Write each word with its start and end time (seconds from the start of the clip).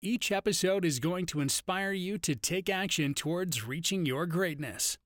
Each 0.00 0.30
episode 0.30 0.84
is 0.84 1.00
going 1.00 1.26
to 1.26 1.40
inspire 1.40 1.90
you 1.90 2.18
to 2.18 2.36
take 2.36 2.70
action 2.70 3.14
towards 3.14 3.66
reaching 3.66 4.06
your 4.06 4.26
greatness. 4.26 4.96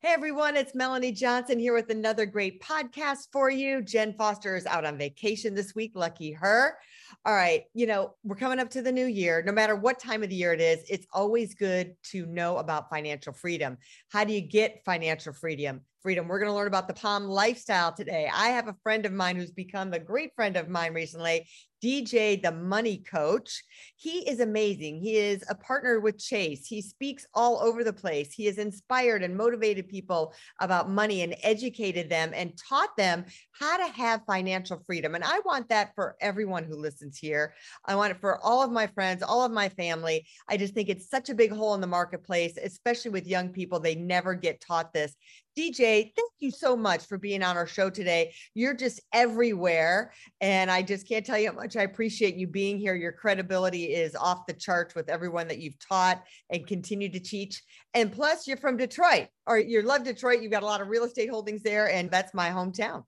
Hey 0.00 0.08
everyone, 0.08 0.56
it's 0.56 0.74
Melanie 0.74 1.12
Johnson 1.12 1.58
here 1.58 1.74
with 1.74 1.90
another 1.90 2.24
great 2.24 2.62
podcast 2.62 3.28
for 3.30 3.50
you. 3.50 3.82
Jen 3.82 4.14
Foster 4.14 4.56
is 4.56 4.64
out 4.64 4.86
on 4.86 4.96
vacation 4.96 5.54
this 5.54 5.74
week. 5.74 5.92
Lucky 5.94 6.32
her. 6.32 6.78
All 7.26 7.34
right. 7.34 7.64
You 7.74 7.86
know, 7.86 8.14
we're 8.24 8.36
coming 8.36 8.58
up 8.58 8.70
to 8.70 8.80
the 8.80 8.90
new 8.90 9.04
year. 9.04 9.42
No 9.44 9.52
matter 9.52 9.76
what 9.76 10.00
time 10.00 10.22
of 10.22 10.30
the 10.30 10.34
year 10.34 10.54
it 10.54 10.62
is, 10.62 10.82
it's 10.88 11.06
always 11.12 11.54
good 11.54 11.94
to 12.04 12.24
know 12.24 12.56
about 12.56 12.88
financial 12.88 13.34
freedom. 13.34 13.76
How 14.08 14.24
do 14.24 14.32
you 14.32 14.40
get 14.40 14.80
financial 14.86 15.34
freedom? 15.34 15.82
Freedom. 16.02 16.26
We're 16.26 16.40
going 16.40 16.50
to 16.50 16.54
learn 16.54 16.66
about 16.66 16.88
the 16.88 16.94
Palm 16.94 17.24
lifestyle 17.24 17.92
today. 17.92 18.28
I 18.32 18.48
have 18.48 18.68
a 18.68 18.76
friend 18.82 19.06
of 19.06 19.12
mine 19.12 19.36
who's 19.36 19.52
become 19.52 19.92
a 19.92 19.98
great 19.98 20.34
friend 20.34 20.56
of 20.56 20.68
mine 20.68 20.94
recently, 20.94 21.48
DJ, 21.82 22.40
the 22.40 22.52
money 22.52 22.98
coach. 22.98 23.62
He 23.96 24.28
is 24.28 24.40
amazing. 24.40 25.00
He 25.00 25.16
is 25.16 25.44
a 25.48 25.54
partner 25.54 26.00
with 26.00 26.18
Chase. 26.18 26.66
He 26.66 26.80
speaks 26.80 27.26
all 27.34 27.60
over 27.60 27.82
the 27.82 27.92
place. 27.92 28.32
He 28.32 28.46
has 28.46 28.58
inspired 28.58 29.22
and 29.22 29.36
motivated 29.36 29.88
people 29.88 30.34
about 30.60 30.90
money 30.90 31.22
and 31.22 31.34
educated 31.42 32.08
them 32.08 32.32
and 32.34 32.58
taught 32.68 32.96
them 32.96 33.24
how 33.52 33.76
to 33.76 33.92
have 33.92 34.22
financial 34.26 34.82
freedom. 34.86 35.14
And 35.14 35.24
I 35.24 35.40
want 35.44 35.68
that 35.70 35.92
for 35.94 36.16
everyone 36.20 36.64
who 36.64 36.76
listens 36.76 37.18
here. 37.18 37.54
I 37.84 37.96
want 37.96 38.12
it 38.12 38.20
for 38.20 38.38
all 38.44 38.62
of 38.62 38.70
my 38.70 38.86
friends, 38.88 39.22
all 39.22 39.44
of 39.44 39.52
my 39.52 39.68
family. 39.68 40.26
I 40.48 40.56
just 40.56 40.74
think 40.74 40.88
it's 40.88 41.10
such 41.10 41.30
a 41.30 41.34
big 41.34 41.52
hole 41.52 41.74
in 41.74 41.80
the 41.80 41.86
marketplace, 41.86 42.56
especially 42.62 43.10
with 43.10 43.26
young 43.26 43.48
people. 43.48 43.80
They 43.80 43.96
never 43.96 44.34
get 44.34 44.60
taught 44.60 44.92
this. 44.92 45.16
DJ, 45.56 46.12
thank 46.16 46.32
you 46.38 46.50
so 46.50 46.76
much 46.76 47.06
for 47.06 47.18
being 47.18 47.42
on 47.42 47.56
our 47.56 47.66
show 47.66 47.90
today. 47.90 48.32
You're 48.54 48.74
just 48.74 49.00
everywhere. 49.12 50.12
And 50.40 50.70
I 50.70 50.82
just 50.82 51.06
can't 51.06 51.26
tell 51.26 51.38
you 51.38 51.50
how 51.50 51.56
much 51.56 51.76
I 51.76 51.82
appreciate 51.82 52.36
you 52.36 52.46
being 52.46 52.78
here. 52.78 52.94
Your 52.94 53.12
credibility 53.12 53.92
is 53.92 54.16
off 54.16 54.46
the 54.46 54.54
charts 54.54 54.94
with 54.94 55.10
everyone 55.10 55.48
that 55.48 55.58
you've 55.58 55.78
taught 55.78 56.22
and 56.50 56.66
continue 56.66 57.10
to 57.10 57.20
teach. 57.20 57.62
And 57.94 58.10
plus, 58.10 58.46
you're 58.46 58.56
from 58.56 58.76
Detroit 58.76 59.28
or 59.46 59.58
you 59.58 59.82
love 59.82 60.04
Detroit. 60.04 60.40
You've 60.40 60.52
got 60.52 60.62
a 60.62 60.66
lot 60.66 60.80
of 60.80 60.88
real 60.88 61.04
estate 61.04 61.30
holdings 61.30 61.62
there, 61.62 61.90
and 61.90 62.10
that's 62.10 62.32
my 62.32 62.48
hometown. 62.48 63.04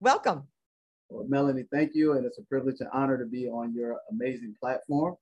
Welcome. 0.00 0.44
Well, 1.08 1.26
Melanie, 1.28 1.66
thank 1.72 1.92
you. 1.94 2.14
And 2.14 2.26
it's 2.26 2.38
a 2.38 2.42
privilege 2.42 2.80
and 2.80 2.88
honor 2.92 3.16
to 3.16 3.26
be 3.26 3.46
on 3.46 3.72
your 3.74 3.98
amazing 4.10 4.56
platform. 4.60 5.16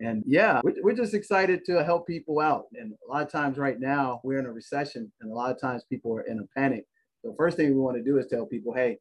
And 0.00 0.22
yeah, 0.26 0.60
we're 0.62 0.94
just 0.94 1.14
excited 1.14 1.64
to 1.66 1.84
help 1.84 2.06
people 2.06 2.40
out. 2.40 2.66
And 2.74 2.94
a 3.06 3.12
lot 3.12 3.22
of 3.22 3.30
times 3.30 3.58
right 3.58 3.78
now, 3.78 4.20
we're 4.24 4.38
in 4.38 4.46
a 4.46 4.52
recession, 4.52 5.10
and 5.20 5.30
a 5.30 5.34
lot 5.34 5.50
of 5.50 5.60
times 5.60 5.84
people 5.84 6.12
are 6.14 6.22
in 6.22 6.38
a 6.40 6.46
panic. 6.58 6.84
The 7.24 7.34
first 7.36 7.56
thing 7.56 7.68
we 7.68 7.80
want 7.80 7.96
to 7.96 8.02
do 8.02 8.18
is 8.18 8.26
tell 8.26 8.46
people, 8.46 8.72
hey, 8.72 8.98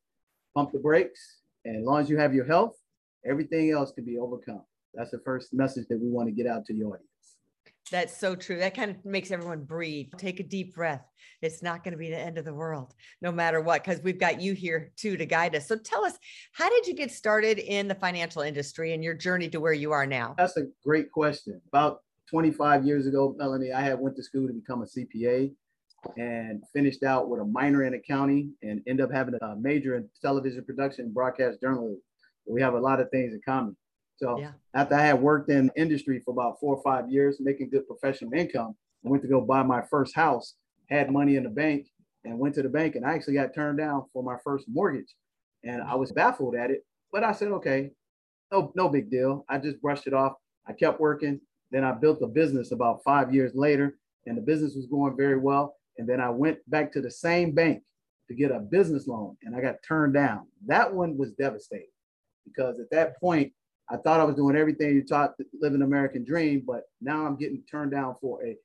pump 0.56 0.72
the 0.72 0.80
brakes. 0.80 1.42
And 1.66 1.78
as 1.78 1.84
long 1.84 2.02
as 2.02 2.10
you 2.10 2.18
have 2.18 2.34
your 2.34 2.46
health, 2.46 2.76
everything 3.26 3.72
else 3.72 3.92
can 3.92 4.06
be 4.06 4.18
overcome. 4.18 4.64
That's 4.94 5.12
the 5.12 5.20
first 5.20 5.54
message 5.54 5.88
that 5.90 6.00
we 6.00 6.10
want 6.10 6.28
to 6.30 6.32
get 6.32 6.48
out 6.48 6.66
to 6.66 6.74
the 6.74 6.84
audience. 6.84 7.10
That's 7.92 8.18
so 8.18 8.36
true. 8.36 8.58
That 8.58 8.76
kind 8.76 8.92
of 8.92 9.06
makes 9.06 9.32
everyone 9.32 9.64
breathe. 9.64 10.08
Take 10.18 10.40
a 10.40 10.44
deep 10.44 10.74
breath. 10.74 11.06
It's 11.42 11.62
not 11.62 11.84
going 11.84 11.92
to 11.92 11.98
be 11.98 12.10
the 12.10 12.20
end 12.20 12.38
of 12.38 12.46
the 12.46 12.54
world, 12.54 12.94
no 13.22 13.32
matter 13.32 13.62
what, 13.62 13.84
because 13.84 14.02
we've 14.02 14.20
got 14.20 14.42
you 14.42 14.54
here 14.54 14.92
too 14.96 15.18
to 15.18 15.26
guide 15.26 15.56
us. 15.56 15.68
So 15.68 15.76
tell 15.76 16.04
us, 16.04 16.18
how 16.54 16.70
did 16.70 16.88
you 16.88 16.96
get 16.96 17.12
started 17.12 17.60
in 17.60 17.88
the 17.88 17.96
financial 17.96 18.42
industry 18.42 18.94
and 18.94 19.04
your 19.04 19.14
journey 19.14 19.50
to 19.50 19.60
where 19.60 19.74
you 19.74 19.92
are 19.92 20.08
now? 20.08 20.34
That's 20.38 20.58
a 20.58 20.68
great 20.84 21.12
question. 21.12 21.62
About 21.68 22.02
25 22.30 22.86
years 22.86 23.06
ago, 23.06 23.36
Melanie, 23.38 23.72
I 23.72 23.82
had 23.82 24.00
went 24.00 24.16
to 24.16 24.24
school 24.24 24.48
to 24.48 24.54
become 24.54 24.82
a 24.82 24.86
CPA 24.86 25.52
and 26.18 26.64
finished 26.74 27.04
out 27.04 27.30
with 27.30 27.42
a 27.42 27.46
minor 27.46 27.84
in 27.84 27.94
accounting 27.94 28.54
and 28.64 28.82
end 28.88 29.02
up 29.02 29.12
having 29.12 29.36
a 29.42 29.56
major 29.56 29.96
in 29.96 30.10
television 30.22 30.64
production, 30.64 31.06
and 31.06 31.14
broadcast 31.14 31.62
journalism. 31.62 32.02
We 32.48 32.62
have 32.62 32.74
a 32.74 32.80
lot 32.80 33.00
of 33.00 33.10
things 33.10 33.34
in 33.34 33.42
common. 33.46 33.76
So 34.18 34.40
yeah. 34.40 34.52
after 34.74 34.96
I 34.96 35.02
had 35.02 35.22
worked 35.22 35.50
in 35.50 35.72
industry 35.76 36.22
for 36.24 36.32
about 36.32 36.60
four 36.60 36.76
or 36.76 36.84
five 36.84 37.10
years, 37.10 37.38
making 37.40 37.70
good 37.70 37.88
professional 37.88 38.34
income, 38.34 38.76
I 39.06 39.10
went 39.10 39.24
to 39.24 39.30
go 39.30 39.42
buy 39.42 39.64
my 39.64 39.82
first 39.82 40.16
house, 40.16 40.56
had 40.90 41.12
money 41.12 41.36
in 41.36 41.44
the 41.44 41.50
bank, 41.50 41.88
and 42.24 42.40
went 42.40 42.56
to 42.56 42.64
the 42.64 42.70
bank 42.70 42.96
and 42.96 43.06
I 43.06 43.14
actually 43.14 43.36
got 43.36 43.54
turned 43.54 43.78
down 43.78 44.06
for 44.14 44.24
my 44.24 44.38
first 44.44 44.66
mortgage. 44.68 45.14
And 45.64 45.82
I 45.82 45.96
was 45.96 46.12
baffled 46.12 46.56
at 46.56 46.72
it, 46.72 46.86
but 47.12 47.24
I 47.24 47.32
said, 47.32 47.50
okay, 47.50 47.92
no, 48.52 48.72
no 48.76 48.90
big 48.90 49.10
deal. 49.10 49.46
I 49.50 49.58
just 49.58 49.82
brushed 49.82 50.08
it 50.08 50.14
off. 50.14 50.34
I 50.68 50.74
kept 50.74 51.00
working. 51.00 51.42
Then 51.72 51.84
I 51.84 51.92
built 51.92 52.22
a 52.22 52.28
business 52.28 52.72
about 52.72 53.04
five 53.04 53.34
years 53.34 53.54
later, 53.56 53.98
and 54.26 54.38
the 54.38 54.42
business 54.42 54.76
was 54.76 54.86
going 54.86 55.18
very 55.18 55.38
well. 55.38 55.76
And 55.98 56.08
then 56.08 56.22
I 56.22 56.30
went 56.30 56.60
back 56.70 56.92
to 56.94 57.02
the 57.02 57.12
same 57.12 57.52
bank 57.52 57.84
to 58.28 58.36
get 58.36 58.52
a 58.52 58.60
business 58.60 59.08
loan 59.08 59.38
and 59.44 59.56
I 59.56 59.62
got 59.62 59.76
turned 59.88 60.14
down. 60.14 60.48
That 60.66 60.94
one 60.94 61.18
was 61.18 61.32
devastating 61.34 61.88
because 62.46 62.80
at 62.80 62.90
that 62.92 63.20
point, 63.20 63.54
I 63.90 63.98
thought 63.98 64.20
I 64.20 64.24
was 64.24 64.36
doing 64.36 64.56
everything 64.56 64.96
you 64.96 65.04
taught 65.04 65.38
to 65.38 65.46
live 65.62 65.74
an 65.74 65.84
American 65.84 66.24
dream, 66.24 66.64
but 66.66 66.84
now 67.02 67.26
I'm 67.26 67.38
getting 67.38 67.64
turned 67.70 67.92
down 67.92 68.16
for 68.20 68.44
a 68.44 68.58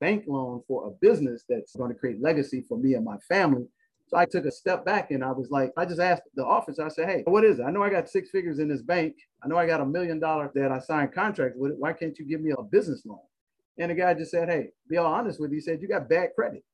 bank 0.00 0.24
loan 0.26 0.62
for 0.66 0.88
a 0.88 0.90
business 0.90 1.44
that's 1.48 1.76
going 1.76 1.92
to 1.92 1.98
create 1.98 2.20
legacy 2.20 2.64
for 2.68 2.76
me 2.76 2.94
and 2.94 3.04
my 3.04 3.16
family. 3.28 3.66
So 4.08 4.18
I 4.18 4.26
took 4.26 4.44
a 4.44 4.50
step 4.50 4.84
back 4.84 5.12
and 5.12 5.24
I 5.24 5.30
was 5.30 5.50
like, 5.50 5.72
I 5.76 5.84
just 5.84 6.00
asked 6.00 6.24
the 6.34 6.44
officer, 6.44 6.84
I 6.84 6.88
said, 6.88 7.08
hey, 7.08 7.22
what 7.26 7.44
is 7.44 7.58
it? 7.58 7.64
I 7.64 7.70
know 7.70 7.82
I 7.82 7.90
got 7.90 8.08
six 8.08 8.30
figures 8.30 8.58
in 8.58 8.68
this 8.68 8.82
bank. 8.82 9.14
I 9.42 9.48
know 9.48 9.56
I 9.56 9.66
got 9.66 9.80
a 9.80 9.86
million 9.86 10.18
dollars 10.20 10.50
that 10.54 10.72
I 10.72 10.78
signed 10.80 11.14
contracts 11.14 11.56
with 11.58 11.72
it. 11.72 11.78
Why 11.78 11.92
can't 11.92 12.18
you 12.18 12.26
give 12.26 12.40
me 12.40 12.52
a 12.56 12.62
business 12.62 13.02
loan? 13.06 13.18
And 13.78 13.90
the 13.90 13.94
guy 13.94 14.12
just 14.14 14.30
said, 14.30 14.48
hey, 14.48 14.68
be 14.88 14.98
all 14.98 15.12
honest 15.12 15.40
with 15.40 15.50
you. 15.50 15.56
He 15.56 15.60
said, 15.60 15.80
you 15.80 15.88
got 15.88 16.08
bad 16.08 16.30
credit. 16.34 16.64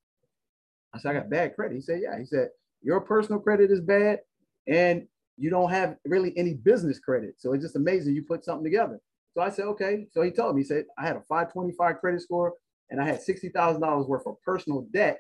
I 0.93 0.99
said, 0.99 1.11
I 1.11 1.21
got 1.21 1.31
bad 1.31 1.55
credit. 1.55 1.75
He 1.75 1.81
said, 1.81 2.01
yeah. 2.03 2.19
He 2.19 2.25
said, 2.25 2.49
your 2.83 3.01
personal 3.01 3.41
credit 3.41 3.71
is 3.71 3.81
bad 3.81 4.21
and 4.67 5.07
you 5.41 5.49
don't 5.51 5.71
have 5.71 5.97
really 6.05 6.33
any 6.37 6.55
business 6.55 6.99
credit. 6.99 7.35
So 7.39 7.55
it's 7.55 7.65
just 7.65 7.77
amazing 7.77 8.15
you 8.15 8.23
put 8.23 8.45
something 8.45 8.65
together. 8.65 9.01
So 9.35 9.43
I 9.43 9.49
said, 9.49 9.65
okay. 9.67 10.07
So 10.13 10.23
he 10.23 10.31
told 10.31 10.55
me, 10.55 10.63
he 10.63 10.67
said, 10.67 10.85
I 10.99 11.07
had 11.07 11.17
a 11.17 11.23
525 11.23 11.99
credit 11.99 12.21
score 12.21 12.55
and 12.91 13.01
I 13.01 13.07
had 13.07 13.21
$60,000 13.21 14.09
worth 14.09 14.27
of 14.27 14.37
personal 14.45 14.87
debt. 14.93 15.19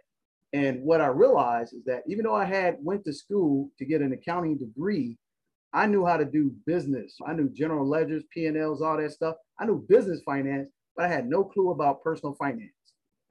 And 0.52 0.82
what 0.82 1.00
I 1.00 1.06
realized 1.06 1.74
is 1.74 1.84
that 1.84 2.02
even 2.06 2.24
though 2.24 2.34
I 2.34 2.44
had 2.44 2.76
went 2.80 3.04
to 3.04 3.12
school 3.12 3.70
to 3.78 3.84
get 3.84 4.02
an 4.02 4.12
accounting 4.12 4.58
degree, 4.58 5.16
I 5.72 5.86
knew 5.86 6.04
how 6.04 6.16
to 6.16 6.24
do 6.24 6.52
business. 6.66 7.16
I 7.26 7.32
knew 7.32 7.48
general 7.48 7.88
ledgers, 7.88 8.24
P&Ls, 8.34 8.82
all 8.82 8.96
that 8.96 9.12
stuff. 9.12 9.36
I 9.58 9.64
knew 9.64 9.86
business 9.88 10.20
finance, 10.26 10.68
but 10.96 11.06
I 11.06 11.08
had 11.08 11.28
no 11.28 11.44
clue 11.44 11.70
about 11.70 12.02
personal 12.02 12.34
finance. 12.34 12.72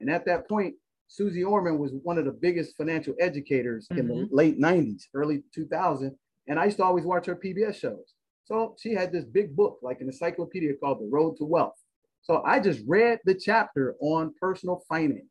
And 0.00 0.10
at 0.10 0.24
that 0.24 0.48
point, 0.48 0.74
Suze 1.08 1.44
Orman 1.44 1.78
was 1.78 1.92
one 2.02 2.18
of 2.18 2.24
the 2.24 2.32
biggest 2.32 2.76
financial 2.76 3.14
educators 3.20 3.86
mm-hmm. 3.88 4.00
in 4.00 4.08
the 4.08 4.14
mm-hmm. 4.14 4.34
late 4.34 4.58
90s, 4.58 5.02
early 5.14 5.42
2000. 5.54 6.16
And 6.48 6.58
I 6.58 6.66
used 6.66 6.78
to 6.78 6.84
always 6.84 7.04
watch 7.04 7.26
her 7.26 7.36
PBS 7.36 7.76
shows. 7.76 8.14
So 8.44 8.74
she 8.80 8.92
had 8.94 9.12
this 9.12 9.24
big 9.24 9.54
book, 9.54 9.78
like 9.82 10.00
an 10.00 10.08
encyclopedia 10.08 10.74
called 10.74 11.00
The 11.00 11.08
Road 11.10 11.36
to 11.38 11.44
Wealth. 11.44 11.76
So 12.22 12.42
I 12.44 12.60
just 12.60 12.80
read 12.86 13.20
the 13.24 13.34
chapter 13.34 13.94
on 14.00 14.34
personal 14.40 14.82
finance. 14.88 15.24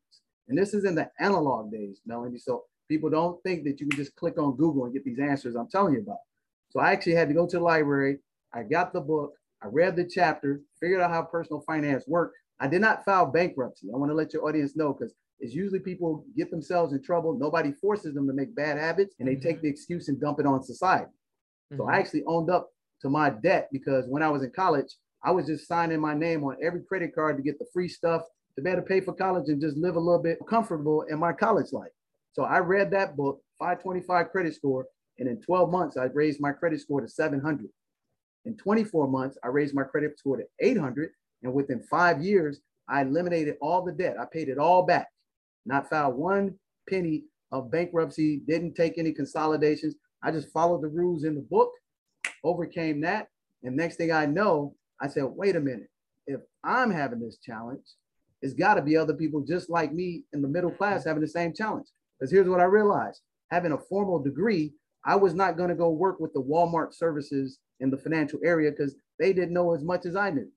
And 0.47 0.57
this 0.57 0.73
is 0.73 0.85
in 0.85 0.95
the 0.95 1.09
analog 1.19 1.71
days, 1.71 2.01
Melanie. 2.05 2.39
So 2.39 2.63
people 2.87 3.09
don't 3.09 3.41
think 3.43 3.63
that 3.65 3.79
you 3.79 3.87
can 3.87 3.97
just 3.97 4.15
click 4.15 4.39
on 4.39 4.55
Google 4.55 4.85
and 4.85 4.93
get 4.93 5.03
these 5.03 5.19
answers 5.19 5.55
I'm 5.55 5.69
telling 5.69 5.93
you 5.93 6.01
about. 6.01 6.19
So 6.71 6.79
I 6.79 6.91
actually 6.91 7.15
had 7.15 7.27
to 7.27 7.33
go 7.33 7.47
to 7.47 7.57
the 7.57 7.63
library. 7.63 8.19
I 8.53 8.63
got 8.63 8.93
the 8.93 9.01
book. 9.01 9.33
I 9.61 9.67
read 9.67 9.95
the 9.95 10.05
chapter, 10.05 10.61
figured 10.79 11.01
out 11.01 11.11
how 11.11 11.23
personal 11.23 11.61
finance 11.61 12.05
worked. 12.07 12.37
I 12.59 12.67
did 12.67 12.81
not 12.81 13.05
file 13.05 13.25
bankruptcy. 13.25 13.87
I 13.93 13.97
want 13.97 14.11
to 14.11 14.15
let 14.15 14.33
your 14.33 14.47
audience 14.47 14.75
know 14.75 14.93
because 14.93 15.13
it's 15.39 15.53
usually 15.53 15.79
people 15.79 16.25
get 16.35 16.51
themselves 16.51 16.93
in 16.93 17.01
trouble. 17.01 17.37
Nobody 17.37 17.71
forces 17.71 18.13
them 18.13 18.27
to 18.27 18.33
make 18.33 18.55
bad 18.55 18.77
habits 18.77 19.15
and 19.19 19.27
they 19.27 19.33
mm-hmm. 19.33 19.47
take 19.47 19.61
the 19.61 19.69
excuse 19.69 20.09
and 20.09 20.19
dump 20.19 20.39
it 20.39 20.45
on 20.45 20.63
society. 20.63 21.05
Mm-hmm. 21.05 21.77
So 21.77 21.87
I 21.87 21.91
mm-hmm. 21.91 21.99
actually 21.99 22.23
owned 22.27 22.49
up 22.49 22.69
to 23.01 23.09
my 23.09 23.29
debt 23.29 23.69
because 23.71 24.05
when 24.07 24.21
I 24.21 24.29
was 24.29 24.43
in 24.43 24.51
college, 24.51 24.93
I 25.23 25.31
was 25.31 25.45
just 25.45 25.67
signing 25.67 25.99
my 25.99 26.13
name 26.13 26.43
on 26.43 26.57
every 26.61 26.81
credit 26.81 27.15
card 27.15 27.37
to 27.37 27.43
get 27.43 27.59
the 27.59 27.65
free 27.73 27.87
stuff 27.87 28.23
to 28.55 28.61
better 28.61 28.81
pay 28.81 28.99
for 28.99 29.13
college 29.13 29.47
and 29.47 29.61
just 29.61 29.77
live 29.77 29.95
a 29.95 29.99
little 29.99 30.21
bit 30.21 30.39
comfortable 30.49 31.03
in 31.03 31.19
my 31.19 31.31
college 31.31 31.71
life. 31.71 31.91
So 32.33 32.43
I 32.43 32.59
read 32.59 32.91
that 32.91 33.15
book, 33.15 33.41
525 33.59 34.31
credit 34.31 34.55
score, 34.55 34.85
and 35.17 35.27
in 35.27 35.41
12 35.41 35.69
months, 35.69 35.97
I 35.97 36.05
raised 36.05 36.39
my 36.39 36.51
credit 36.51 36.79
score 36.81 37.01
to 37.01 37.07
700. 37.07 37.69
In 38.45 38.55
24 38.55 39.07
months, 39.07 39.37
I 39.43 39.47
raised 39.47 39.75
my 39.75 39.83
credit 39.83 40.17
score 40.17 40.37
to 40.37 40.43
800. 40.59 41.11
And 41.43 41.53
within 41.53 41.83
five 41.89 42.21
years, 42.21 42.59
I 42.87 43.01
eliminated 43.01 43.55
all 43.61 43.83
the 43.83 43.91
debt. 43.91 44.15
I 44.19 44.25
paid 44.31 44.49
it 44.49 44.57
all 44.57 44.83
back 44.85 45.07
not 45.65 45.89
filed 45.89 46.15
one 46.15 46.55
penny 46.89 47.23
of 47.51 47.71
bankruptcy, 47.71 48.41
didn't 48.47 48.75
take 48.75 48.97
any 48.97 49.11
consolidations. 49.11 49.95
I 50.23 50.31
just 50.31 50.51
followed 50.51 50.81
the 50.81 50.87
rules 50.87 51.23
in 51.23 51.35
the 51.35 51.41
book, 51.41 51.71
overcame 52.43 53.01
that. 53.01 53.27
And 53.63 53.75
next 53.75 53.95
thing 53.95 54.11
I 54.11 54.25
know, 54.25 54.75
I 55.01 55.07
said, 55.07 55.23
wait 55.23 55.55
a 55.55 55.59
minute, 55.59 55.89
if 56.27 56.41
I'm 56.63 56.91
having 56.91 57.19
this 57.19 57.37
challenge, 57.37 57.85
it's 58.41 58.53
got 58.53 58.75
to 58.75 58.81
be 58.81 58.95
other 58.95 59.13
people 59.13 59.41
just 59.41 59.69
like 59.69 59.93
me 59.93 60.23
in 60.33 60.41
the 60.41 60.47
middle 60.47 60.71
class 60.71 61.05
having 61.05 61.21
the 61.21 61.27
same 61.27 61.53
challenge. 61.53 61.87
Because 62.19 62.31
here's 62.31 62.47
what 62.47 62.61
I 62.61 62.65
realized 62.65 63.21
having 63.51 63.71
a 63.71 63.77
formal 63.77 64.19
degree, 64.19 64.73
I 65.05 65.15
was 65.15 65.33
not 65.33 65.57
going 65.57 65.69
to 65.69 65.75
go 65.75 65.89
work 65.89 66.19
with 66.19 66.33
the 66.33 66.41
Walmart 66.41 66.93
services 66.93 67.59
in 67.79 67.89
the 67.89 67.97
financial 67.97 68.39
area 68.43 68.71
because 68.71 68.95
they 69.17 69.33
didn't 69.33 69.53
know 69.53 69.73
as 69.73 69.83
much 69.83 70.05
as 70.05 70.15
I 70.15 70.29
knew. 70.29 70.51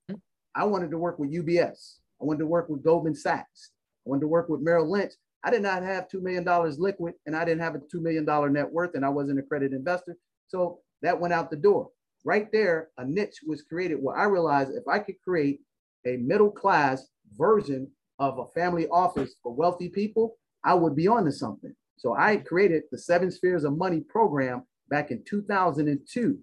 I 0.54 0.64
wanted 0.64 0.90
to 0.90 0.98
work 0.98 1.18
with 1.18 1.32
UBS. 1.32 1.96
I 2.20 2.24
wanted 2.24 2.40
to 2.40 2.46
work 2.46 2.68
with 2.68 2.84
Goldman 2.84 3.14
Sachs. 3.14 3.70
I 4.04 4.10
wanted 4.10 4.22
to 4.22 4.28
work 4.28 4.48
with 4.48 4.60
Merrill 4.60 4.90
Lynch. 4.90 5.12
I 5.44 5.50
did 5.50 5.62
not 5.62 5.82
have 5.82 6.08
$2 6.08 6.22
million 6.22 6.44
liquid 6.78 7.14
and 7.26 7.36
I 7.36 7.44
didn't 7.44 7.62
have 7.62 7.74
a 7.74 7.78
$2 7.78 8.00
million 8.00 8.24
net 8.52 8.70
worth 8.70 8.94
and 8.94 9.04
I 9.04 9.08
wasn't 9.08 9.38
a 9.38 9.42
credit 9.42 9.72
investor. 9.72 10.16
So 10.46 10.80
that 11.02 11.20
went 11.20 11.34
out 11.34 11.50
the 11.50 11.56
door. 11.56 11.90
Right 12.24 12.48
there, 12.52 12.90
a 12.98 13.04
niche 13.04 13.40
was 13.46 13.62
created 13.62 13.96
where 14.00 14.16
I 14.16 14.24
realized 14.24 14.70
if 14.72 14.86
I 14.86 15.00
could 15.00 15.16
create 15.22 15.60
a 16.06 16.16
middle 16.18 16.50
class 16.50 17.08
version 17.36 17.90
of 18.18 18.38
a 18.38 18.46
family 18.54 18.86
office 18.88 19.34
for 19.42 19.52
wealthy 19.52 19.88
people, 19.88 20.36
I 20.64 20.74
would 20.74 20.94
be 20.94 21.08
on 21.08 21.24
to 21.24 21.32
something. 21.32 21.74
So 21.96 22.14
I 22.16 22.36
created 22.36 22.84
the 22.90 22.98
Seven 22.98 23.30
Spheres 23.30 23.64
of 23.64 23.76
Money 23.76 24.00
program 24.00 24.64
back 24.88 25.10
in 25.10 25.24
2002. 25.24 26.38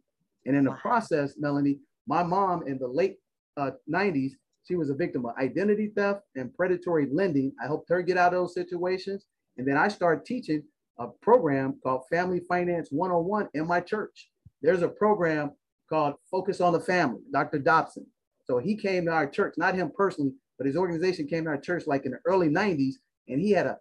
And 0.46 0.56
in 0.56 0.64
the 0.66 0.72
process, 0.72 1.36
Melanie, 1.38 1.80
my 2.08 2.24
mom 2.24 2.68
in 2.68 2.78
the 2.80 2.88
late 2.88 3.18
uh, 3.56 3.72
90s, 3.92 4.32
she 4.66 4.76
was 4.76 4.90
a 4.90 4.96
victim 4.96 5.26
of 5.26 5.36
identity 5.38 5.92
theft 5.96 6.22
and 6.36 6.54
predatory 6.54 7.08
lending. 7.12 7.52
I 7.62 7.68
helped 7.68 7.90
her 7.90 8.02
get 8.02 8.18
out 8.18 8.34
of 8.34 8.40
those 8.40 8.54
situations. 8.54 9.26
And 9.58 9.68
then 9.68 9.78
I 9.78 9.88
started 9.88 10.26
teaching 10.26 10.64
a 11.00 11.08
program 11.08 11.80
called 11.84 12.04
Family 12.10 12.42
Finance 12.48 12.90
101 12.92 13.50
in 13.54 13.68
my 13.68 13.82
church. 13.82 14.30
There's 14.62 14.82
a 14.82 14.88
program 14.88 15.52
called 15.90 16.16
Focus 16.30 16.62
on 16.62 16.74
the 16.74 16.80
Family, 16.80 17.22
Dr. 17.32 17.60
Dobson. 17.60 18.06
So 18.46 18.58
he 18.58 18.76
came 18.76 19.06
to 19.06 19.12
our 19.12 19.28
church, 19.28 19.56
not 19.58 19.76
him 19.76 19.92
personally, 19.96 20.34
but 20.58 20.68
his 20.68 20.76
organization 20.76 21.28
came 21.28 21.46
to 21.46 21.52
our 21.52 21.58
church 21.60 21.88
like 21.88 22.06
in 22.06 22.12
the 22.12 22.20
early 22.26 22.50
90s, 22.50 22.96
and 23.28 23.40
he 23.40 23.52
had 23.52 23.66
a 23.66 23.78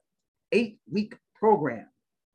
eight 0.53 0.79
week 0.91 1.17
program 1.35 1.87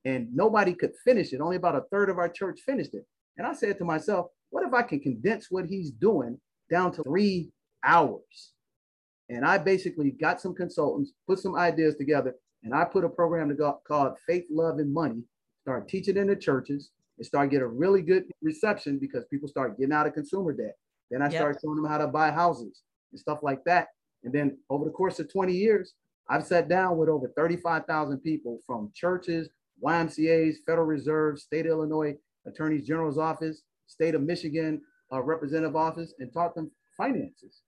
and 0.05 0.27
nobody 0.33 0.73
could 0.73 0.91
finish 1.03 1.33
it. 1.33 1.41
Only 1.41 1.55
about 1.55 1.75
a 1.75 1.83
third 1.91 2.09
of 2.09 2.17
our 2.17 2.29
church 2.29 2.61
finished 2.65 2.93
it. 2.93 3.05
And 3.37 3.47
I 3.47 3.53
said 3.53 3.77
to 3.77 3.85
myself, 3.85 4.27
what 4.49 4.65
if 4.65 4.73
I 4.73 4.83
can 4.83 4.99
condense 4.99 5.47
what 5.49 5.65
he's 5.65 5.91
doing 5.91 6.39
down 6.69 6.91
to 6.93 7.03
three 7.03 7.51
hours? 7.85 8.51
And 9.30 9.45
I 9.45 9.57
basically 9.57 10.12
got 10.12 10.41
some 10.41 10.53
consultants, 10.53 11.13
put 11.27 11.39
some 11.39 11.56
ideas 11.56 11.95
together, 11.95 12.35
and 12.63 12.74
I 12.74 12.85
put 12.85 13.03
a 13.03 13.09
program 13.09 13.50
to 13.50 13.56
go, 13.56 13.80
called 13.88 14.15
Faith, 14.27 14.45
Love, 14.50 14.80
and 14.80 14.94
Money. 14.94 15.24
Start 15.62 15.88
teaching 15.88 16.18
in 16.18 16.27
the 16.27 16.35
churches. 16.35 16.91
and 17.18 17.25
start 17.25 17.51
getting 17.51 17.63
a 17.63 17.68
really 17.68 18.01
good 18.01 18.25
reception 18.41 18.97
because 19.00 19.24
people 19.30 19.47
start 19.47 19.77
getting 19.77 19.94
out 19.94 20.07
of 20.07 20.13
consumer 20.13 20.51
debt. 20.51 20.75
Then 21.12 21.21
I 21.21 21.25
yep. 21.25 21.33
started 21.33 21.59
showing 21.62 21.75
them 21.75 21.85
how 21.85 22.00
to 22.00 22.07
buy 22.07 22.31
houses 22.31 22.81
and 23.12 23.19
stuff 23.19 23.39
like 23.44 23.63
that. 23.65 23.89
And 24.24 24.33
then 24.33 24.57
over 24.69 24.86
the 24.86 24.91
course 24.91 25.19
of 25.19 25.31
20 25.31 25.53
years, 25.53 25.94
I've 26.29 26.45
sat 26.45 26.69
down 26.69 26.97
with 26.97 27.09
over 27.09 27.31
35,000 27.36 28.19
people 28.19 28.59
from 28.65 28.91
churches, 28.95 29.50
YMCA's, 29.83 30.59
Federal 30.65 30.88
Reserve, 30.88 31.39
State 31.39 31.65
of 31.65 31.71
Illinois 31.71 32.15
Attorney 32.47 32.79
General's 32.79 33.18
office, 33.18 33.62
State 33.88 34.15
of 34.15 34.21
Michigan 34.21 34.81
uh, 35.12 35.21
Representative 35.21 35.75
office, 35.75 36.13
and 36.19 36.31
taught 36.33 36.56
them 36.56 36.71
finances. 36.97 37.62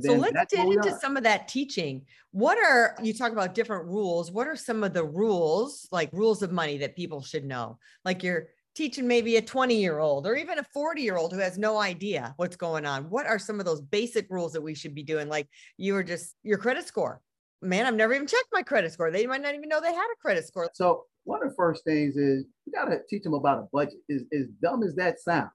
So 0.00 0.14
let's 0.14 0.54
get 0.54 0.66
into 0.66 0.96
some 1.00 1.16
of 1.16 1.22
that 1.22 1.48
teaching. 1.48 2.04
What 2.32 2.58
are 2.58 2.96
you 3.02 3.14
talk 3.14 3.32
about 3.32 3.54
different 3.54 3.86
rules? 3.86 4.30
What 4.30 4.46
are 4.46 4.56
some 4.56 4.82
of 4.82 4.92
the 4.92 5.04
rules, 5.04 5.88
like 5.90 6.10
rules 6.12 6.42
of 6.42 6.52
money 6.52 6.78
that 6.78 6.96
people 6.96 7.22
should 7.22 7.44
know? 7.44 7.78
Like 8.04 8.22
you're 8.22 8.48
teaching 8.74 9.08
maybe 9.08 9.36
a 9.36 9.42
20 9.42 9.74
year 9.74 9.98
old 9.98 10.26
or 10.26 10.36
even 10.36 10.58
a 10.58 10.64
40 10.74 11.00
year 11.00 11.16
old 11.16 11.32
who 11.32 11.38
has 11.38 11.56
no 11.56 11.78
idea 11.78 12.34
what's 12.36 12.56
going 12.56 12.84
on. 12.84 13.08
What 13.10 13.26
are 13.26 13.38
some 13.38 13.58
of 13.58 13.66
those 13.66 13.80
basic 13.80 14.26
rules 14.28 14.52
that 14.52 14.60
we 14.60 14.74
should 14.74 14.94
be 14.94 15.02
doing? 15.02 15.28
Like 15.28 15.48
you 15.78 15.94
were 15.94 16.04
just 16.04 16.34
your 16.42 16.58
credit 16.58 16.86
score. 16.86 17.20
Man, 17.62 17.86
I've 17.86 17.94
never 17.94 18.12
even 18.12 18.26
checked 18.26 18.48
my 18.52 18.62
credit 18.62 18.92
score. 18.92 19.10
They 19.10 19.26
might 19.26 19.40
not 19.40 19.54
even 19.54 19.68
know 19.68 19.80
they 19.80 19.94
had 19.94 20.12
a 20.12 20.20
credit 20.20 20.46
score. 20.46 20.68
So 20.74 21.04
one 21.24 21.42
of 21.42 21.48
the 21.48 21.54
first 21.56 21.84
things 21.84 22.16
is 22.16 22.44
you 22.66 22.72
got 22.72 22.84
to 22.84 22.98
teach 23.08 23.22
them 23.22 23.34
about 23.34 23.58
a 23.58 23.66
budget. 23.72 23.98
Is 24.08 24.24
as 24.32 24.46
dumb 24.62 24.82
as 24.82 24.94
that 24.96 25.18
sounds, 25.20 25.50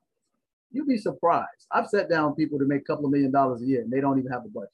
you'd 0.72 0.88
be 0.88 0.98
surprised. 0.98 1.68
I've 1.72 1.88
sat 1.88 2.10
down 2.10 2.36
people 2.36 2.60
to 2.60 2.66
make 2.66 2.82
a 2.82 2.86
couple 2.86 3.06
of 3.06 3.12
million 3.12 3.32
dollars 3.32 3.62
a 3.62 3.66
year 3.66 3.82
and 3.82 3.92
they 3.92 4.02
don't 4.02 4.20
even 4.20 4.32
have 4.32 4.46
a 4.46 4.50
budget. 4.50 4.72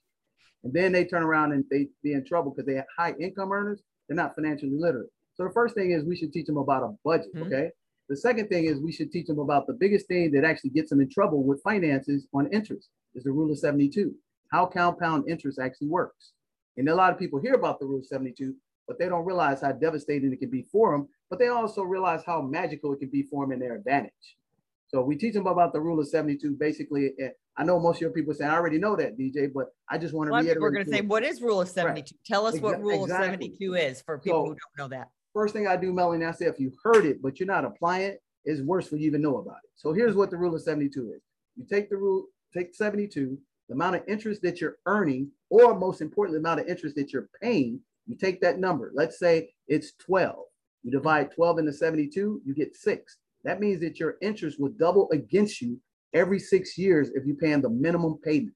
And 0.64 0.74
then 0.74 0.92
they 0.92 1.06
turn 1.06 1.24
around 1.24 1.54
and 1.54 1.64
they 1.70 1.88
be 2.04 2.14
in 2.14 2.26
trouble 2.26 2.52
because 2.52 2.66
they 2.66 2.76
have 2.76 2.86
high 2.98 3.14
income 3.20 3.52
earners. 3.52 3.82
They're 4.08 4.16
not 4.16 4.36
financially 4.36 4.72
literate. 4.76 5.10
So 5.36 5.44
the 5.44 5.52
first 5.52 5.76
thing 5.76 5.92
is 5.92 6.04
we 6.04 6.16
should 6.16 6.34
teach 6.34 6.48
them 6.48 6.58
about 6.58 6.84
a 6.84 6.96
budget. 7.04 7.34
Mm-hmm. 7.36 7.48
Okay. 7.48 7.70
The 8.10 8.18
second 8.18 8.48
thing 8.48 8.66
is 8.66 8.80
we 8.80 8.92
should 8.92 9.12
teach 9.12 9.28
them 9.28 9.40
about 9.40 9.68
the 9.68 9.74
biggest 9.74 10.08
thing 10.08 10.32
that 10.32 10.46
actually 10.46 10.70
gets 10.70 10.90
them 10.90 11.02
in 11.02 11.10
trouble 11.10 11.44
with 11.44 11.62
finances 11.62 12.26
on 12.34 12.48
interest 12.54 12.90
is 13.16 13.24
the 13.24 13.32
rule 13.32 13.52
of 13.52 13.60
72, 13.60 14.14
how 14.52 14.66
compound 14.66 15.30
interest 15.30 15.60
actually 15.60 15.90
works. 15.90 16.32
And 16.78 16.88
a 16.88 16.96
lot 16.96 17.12
of 17.12 17.20
people 17.20 17.40
hear 17.40 17.56
about 17.56 17.80
the 17.80 17.86
rule 17.86 18.00
of 18.00 18.06
72, 18.06 18.56
but 18.88 18.98
they 18.98 19.10
don't 19.10 19.26
realize 19.26 19.62
how 19.62 19.74
devastating 19.74 20.32
it 20.32 20.40
can 20.40 20.50
be 20.50 20.66
for 20.72 20.92
them. 20.92 21.10
But 21.30 21.40
they 21.40 21.48
also 21.50 21.82
realize 21.82 22.24
how 22.26 22.42
magical 22.42 22.94
it 22.94 23.00
can 23.00 23.10
be 23.10 23.24
for 23.24 23.44
them 23.44 23.52
in 23.52 23.60
their 23.60 23.76
advantage. 23.76 24.38
So 24.88 25.02
we 25.02 25.18
teach 25.18 25.34
them 25.34 25.48
about 25.48 25.74
the 25.74 25.82
rule 25.82 26.00
of 26.00 26.08
72. 26.08 26.56
Basically, 26.56 27.12
I 27.58 27.64
know 27.64 27.80
most 27.80 27.98
of 27.98 28.02
your 28.02 28.12
people 28.12 28.34
say, 28.34 28.46
I 28.46 28.56
already 28.56 28.78
know 28.78 28.96
that, 28.96 29.18
DJ, 29.18 29.52
but 29.54 29.68
I 29.90 29.98
just 29.98 30.14
want 30.14 30.30
to 30.30 30.34
reiterate. 30.34 30.62
We're 30.62 30.72
going 30.72 30.86
to 30.86 30.92
say, 30.92 31.02
what 31.02 31.24
is 31.24 31.42
rule 31.42 31.60
of 31.60 31.68
72? 31.68 32.00
Right. 32.00 32.26
Tell 32.26 32.46
us 32.46 32.60
what 32.60 32.82
rule 32.82 33.04
exactly. 33.04 33.28
of 33.28 33.34
72 33.34 33.74
is 33.76 34.02
for 34.02 34.18
people 34.18 34.40
so, 34.40 34.44
who 34.44 34.50
don't 34.50 34.78
know 34.78 34.88
that. 34.98 35.10
First 35.34 35.54
thing 35.54 35.68
I 35.68 35.76
do, 35.76 35.92
Melanie, 35.92 36.26
I 36.26 36.32
say, 36.32 36.46
if 36.46 36.60
you 36.60 36.72
heard 36.84 37.06
it, 37.06 37.22
but 37.22 37.40
you're 37.40 37.48
not 37.48 37.66
applying 37.66 38.04
it, 38.04 38.22
it's 38.46 38.62
worse 38.62 38.88
for 38.88 38.96
you 38.96 39.08
even 39.08 39.22
know 39.22 39.38
about 39.38 39.58
it. 39.64 39.70
So 39.76 39.92
here's 39.92 40.16
what 40.16 40.32
the 40.32 40.38
rule 40.38 40.56
of 40.56 40.62
72 40.62 41.12
is. 41.16 41.22
You 41.56 41.66
take 41.70 41.90
the 41.90 41.98
rule, 41.98 42.26
take 42.54 42.74
72, 42.74 43.38
the 43.68 43.74
amount 43.76 43.98
of 43.98 44.04
interest 44.08 44.42
that 44.44 44.62
you're 44.62 44.78
earning, 44.86 45.30
or 45.50 45.78
most 45.78 46.02
importantly, 46.02 46.40
the 46.40 46.48
amount 46.48 46.62
of 46.62 46.68
interest 46.68 46.96
that 46.96 47.12
you're 47.12 47.30
paying 47.42 47.82
you 48.08 48.16
take 48.16 48.42
that 48.42 48.58
number, 48.58 48.92
let's 48.96 49.20
say 49.20 49.50
it's 49.68 49.92
12. 50.00 50.38
You 50.84 50.92
divide 50.92 51.32
12 51.32 51.60
into 51.60 51.74
72, 51.74 52.42
you 52.46 52.56
get 52.56 52.76
six. 52.76 53.18
That 53.48 53.62
means 53.62 53.80
that 53.80 53.98
your 53.98 54.18
interest 54.22 54.60
will 54.60 54.74
double 54.78 55.10
against 55.14 55.62
you 55.62 55.80
every 56.14 56.38
six 56.38 56.78
years 56.78 57.12
if 57.16 57.26
you're 57.26 57.38
paying 57.38 57.62
the 57.62 57.70
minimum 57.70 58.20
payment. 58.22 58.54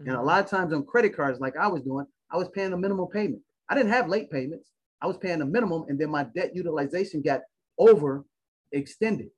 Mm-hmm. 0.00 0.08
And 0.08 0.16
a 0.16 0.18
mm-hmm. 0.18 0.26
lot 0.26 0.42
of 0.42 0.50
times 0.50 0.72
on 0.72 0.86
credit 0.86 1.14
cards, 1.14 1.40
like 1.40 1.58
I 1.58 1.68
was 1.68 1.82
doing, 1.82 2.06
I 2.32 2.38
was 2.38 2.48
paying 2.54 2.72
a 2.72 2.76
minimum 2.76 3.08
payment. 3.12 3.42
I 3.68 3.74
didn't 3.74 3.92
have 3.92 4.08
late 4.08 4.30
payments. 4.30 4.70
I 5.02 5.06
was 5.06 5.18
paying 5.18 5.42
a 5.42 5.46
minimum, 5.46 5.84
and 5.88 6.00
then 6.00 6.10
my 6.10 6.24
debt 6.34 6.56
utilization 6.56 7.20
got 7.20 7.42
over 7.78 8.24
extended. 8.72 9.28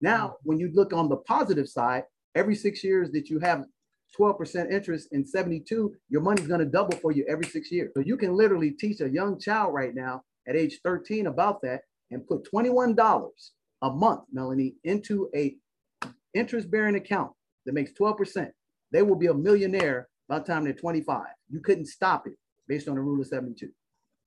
Now, 0.00 0.28
mm-hmm. 0.28 0.48
when 0.48 0.58
you 0.58 0.70
look 0.72 0.94
on 0.94 1.10
the 1.10 1.18
positive 1.18 1.68
side, 1.68 2.04
every 2.34 2.54
six 2.54 2.82
years 2.82 3.10
that 3.12 3.28
you 3.28 3.38
have 3.40 3.66
12% 4.18 4.72
interest 4.72 5.08
in 5.12 5.26
72, 5.26 5.94
your 6.08 6.22
money's 6.22 6.46
going 6.46 6.60
to 6.60 6.66
double 6.66 6.96
for 6.96 7.12
you 7.12 7.26
every 7.28 7.46
six 7.46 7.70
years. 7.70 7.90
So 7.94 8.00
you 8.00 8.16
can 8.16 8.34
literally 8.34 8.70
teach 8.70 9.02
a 9.02 9.10
young 9.10 9.38
child 9.38 9.74
right 9.74 9.94
now 9.94 10.22
at 10.48 10.56
age 10.56 10.80
13 10.82 11.26
about 11.26 11.60
that 11.62 11.82
and 12.10 12.26
put 12.26 12.48
$21 12.50 12.96
a 13.84 13.90
month, 13.90 14.22
Melanie, 14.32 14.74
into 14.84 15.28
a 15.36 15.54
interest 16.32 16.70
bearing 16.70 16.96
account 16.96 17.30
that 17.66 17.74
makes 17.74 17.92
12%. 17.92 18.50
They 18.90 19.02
will 19.02 19.14
be 19.14 19.26
a 19.26 19.34
millionaire 19.34 20.08
by 20.28 20.38
the 20.38 20.44
time 20.44 20.64
they're 20.64 20.72
25. 20.72 21.22
You 21.50 21.60
couldn't 21.60 21.86
stop 21.86 22.26
it 22.26 22.32
based 22.66 22.88
on 22.88 22.94
the 22.94 23.02
rule 23.02 23.20
of 23.20 23.26
72. 23.26 23.68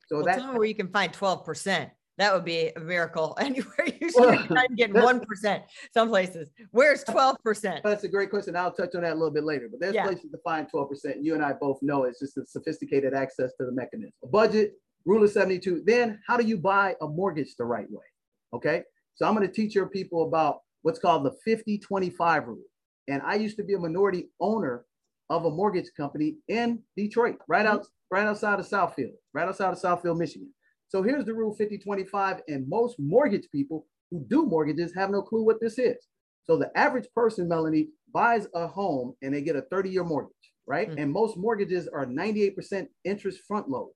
So 0.08 0.18
well, 0.18 0.26
that's 0.26 0.44
where 0.44 0.66
you 0.66 0.76
can 0.76 0.90
find 0.90 1.12
12%. 1.12 1.90
That 2.20 2.34
would 2.34 2.46
be 2.46 2.72
a 2.76 2.80
miracle. 2.80 3.36
Anywhere 3.42 3.88
you 4.00 4.10
should 4.12 4.50
well, 4.50 4.66
get 4.76 4.92
one 4.92 5.20
percent. 5.20 5.66
Some 5.94 6.10
places. 6.10 6.50
Where's 6.72 7.04
twelve 7.04 7.38
percent? 7.44 7.82
That's 7.84 8.06
a 8.06 8.08
great 8.08 8.32
question. 8.32 8.56
I'll 8.56 8.72
touch 8.72 8.96
on 8.96 9.04
that 9.04 9.12
a 9.12 9.14
little 9.14 9.30
bit 9.30 9.44
later. 9.44 9.68
But 9.70 9.80
there's 9.80 9.94
yeah. 9.94 10.04
places 10.04 10.32
to 10.32 10.40
find 10.44 10.68
twelve 10.68 10.90
percent. 10.90 11.24
You 11.24 11.36
and 11.36 11.44
I 11.44 11.54
both 11.54 11.78
know 11.84 12.06
it's 12.06 12.20
just 12.20 12.36
a 12.38 12.46
sophisticated 12.48 13.14
access 13.14 13.52
to 13.60 13.66
the 13.68 13.72
mechanism. 13.72 14.14
A 14.24 14.28
budget, 14.28 14.74
rule 15.06 15.24
of 15.24 15.30
seventy-two. 15.30 15.84
Then 15.86 16.20
how 16.26 16.38
do 16.38 16.44
you 16.44 16.58
buy 16.58 16.96
a 17.02 17.08
mortgage 17.08 17.56
the 17.56 17.66
right 17.66 17.86
way? 17.92 18.06
Okay. 18.52 18.82
So 19.18 19.26
I'm 19.26 19.36
going 19.36 19.48
to 19.48 19.54
teach 19.54 19.76
your 19.76 19.88
people 19.88 20.28
about 20.28 20.60
what's 20.84 21.00
called 21.00 21.26
the 21.26 21.80
50-25 21.82 22.46
rule. 22.46 22.62
And 23.08 23.22
I 23.26 23.36
used 23.36 23.58
to 23.58 23.64
be 23.64 23.74
a 23.74 23.80
minority 23.80 24.30
owner 24.40 24.86
of 25.30 25.46
a 25.46 25.50
mortgage 25.50 25.90
company 25.98 26.36
in 26.48 26.80
Detroit, 26.96 27.38
right 27.48 27.66
mm-hmm. 27.66 27.78
out 27.78 27.88
right 28.10 28.28
outside 28.28 28.60
of 28.60 28.68
Southfield, 28.68 29.16
right 29.34 29.48
outside 29.48 29.74
of 29.74 29.82
Southfield, 29.82 30.18
Michigan. 30.18 30.54
So 30.88 31.04
here's 31.04 31.26
the 31.26 31.34
rule 31.34 31.52
5025, 31.52 32.42
and 32.48 32.70
most 32.70 32.96
mortgage 33.00 33.50
people 33.52 33.86
who 34.12 34.24
do 34.30 34.46
mortgages 34.46 34.94
have 34.96 35.10
no 35.10 35.22
clue 35.22 35.44
what 35.44 35.60
this 35.60 35.78
is. 35.78 35.98
So 36.44 36.58
the 36.58 36.72
average 36.78 37.08
person, 37.14 37.50
Melanie, 37.50 37.90
buys 38.14 38.48
a 38.56 38.68
home 38.68 39.14
and 39.22 39.34
they 39.34 39.42
get 39.42 39.58
a 39.58 39.64
30-year 39.74 40.06
mortgage, 40.06 40.32
right? 40.66 40.90
Mm-hmm. 40.90 41.00
And 41.00 41.12
most 41.12 41.36
mortgages 41.36 41.90
are 41.90 42.06
98% 42.06 42.88
interest 43.04 43.42
front 43.46 43.68
load. 43.68 43.90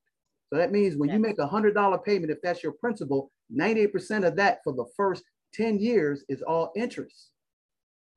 So 0.51 0.57
that 0.57 0.73
means 0.73 0.97
when 0.97 1.07
yes. 1.07 1.15
you 1.15 1.21
make 1.21 1.39
a 1.39 1.47
hundred 1.47 1.75
dollar 1.75 1.97
payment, 1.97 2.31
if 2.31 2.39
that's 2.43 2.61
your 2.61 2.73
principal, 2.73 3.31
98% 3.55 4.25
of 4.25 4.35
that 4.37 4.59
for 4.63 4.73
the 4.73 4.85
first 4.95 5.23
10 5.53 5.79
years 5.79 6.23
is 6.29 6.41
all 6.41 6.71
interest. 6.75 7.31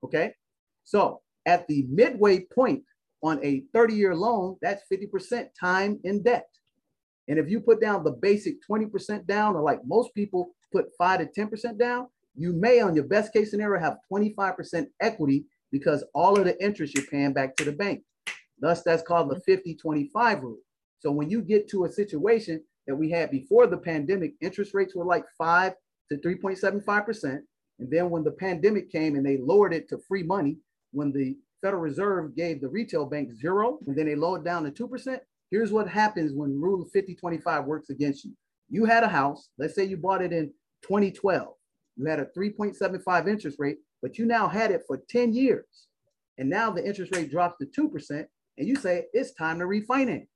Okay. 0.03 0.33
So 0.83 1.21
at 1.45 1.67
the 1.67 1.85
midway 1.89 2.41
point 2.53 2.83
on 3.23 3.43
a 3.43 3.63
30 3.73 3.93
year 3.93 4.15
loan, 4.15 4.57
that's 4.61 4.83
50% 4.91 5.47
time 5.59 5.99
in 6.03 6.21
debt. 6.23 6.47
And 7.27 7.39
if 7.39 7.49
you 7.49 7.59
put 7.59 7.81
down 7.81 8.03
the 8.03 8.11
basic 8.11 8.57
20% 8.69 9.25
down, 9.25 9.55
or 9.55 9.61
like 9.61 9.79
most 9.85 10.13
people 10.13 10.51
put 10.71 10.85
five 10.97 11.19
to 11.19 11.25
10% 11.47 11.79
down, 11.79 12.07
you 12.35 12.53
may, 12.53 12.81
on 12.81 12.93
your 12.95 13.05
best 13.05 13.33
case 13.33 13.49
scenario, 13.49 13.81
have 13.81 13.97
25% 14.11 14.85
equity 15.01 15.45
because 15.71 16.03
all 16.13 16.37
of 16.37 16.45
the 16.45 16.63
interest 16.63 16.93
you're 16.95 17.05
paying 17.05 17.33
back 17.33 17.55
to 17.55 17.65
the 17.65 17.71
bank. 17.71 18.03
Thus, 18.59 18.83
that's 18.83 19.01
called 19.01 19.29
the 19.29 19.39
50 19.41 19.75
25 19.75 20.43
rule. 20.43 20.59
So 20.99 21.11
when 21.11 21.29
you 21.29 21.41
get 21.41 21.67
to 21.69 21.85
a 21.85 21.91
situation 21.91 22.63
that 22.87 22.95
we 22.95 23.09
had 23.09 23.31
before 23.31 23.67
the 23.67 23.77
pandemic, 23.77 24.33
interest 24.41 24.73
rates 24.73 24.95
were 24.95 25.05
like 25.05 25.25
5 25.37 25.73
to 26.11 26.17
3.75%. 26.17 27.39
And 27.79 27.91
then 27.91 28.09
when 28.09 28.23
the 28.23 28.31
pandemic 28.31 28.91
came 28.91 29.15
and 29.15 29.25
they 29.25 29.37
lowered 29.37 29.73
it 29.73 29.89
to 29.89 29.97
free 30.07 30.23
money, 30.23 30.57
when 30.91 31.11
the 31.11 31.37
Federal 31.61 31.81
Reserve 31.81 32.35
gave 32.35 32.61
the 32.61 32.69
retail 32.69 33.05
bank 33.05 33.33
zero 33.33 33.79
and 33.87 33.95
then 33.95 34.05
they 34.05 34.15
lowered 34.15 34.45
down 34.45 34.63
to 34.63 34.87
2%, 34.87 35.19
here's 35.51 35.71
what 35.71 35.87
happens 35.87 36.31
when 36.33 36.59
Rule 36.61 36.85
50 36.85 37.15
25 37.15 37.65
works 37.65 37.89
against 37.89 38.23
you. 38.23 38.31
You 38.69 38.85
had 38.85 39.03
a 39.03 39.09
house, 39.09 39.49
let's 39.57 39.75
say 39.75 39.83
you 39.83 39.97
bought 39.97 40.21
it 40.21 40.31
in 40.31 40.53
2012. 40.83 41.53
You 41.97 42.05
had 42.05 42.19
a 42.19 42.25
3.75 42.37 43.27
interest 43.27 43.57
rate, 43.59 43.77
but 44.01 44.17
you 44.17 44.25
now 44.25 44.47
had 44.47 44.71
it 44.71 44.83
for 44.87 45.01
10 45.09 45.33
years. 45.33 45.87
And 46.37 46.49
now 46.49 46.69
the 46.69 46.85
interest 46.85 47.15
rate 47.15 47.31
drops 47.31 47.57
to 47.59 47.65
2%, 47.65 48.25
and 48.57 48.67
you 48.67 48.75
say, 48.75 49.05
it's 49.13 49.33
time 49.33 49.59
to 49.59 49.65
refinance. 49.65 50.27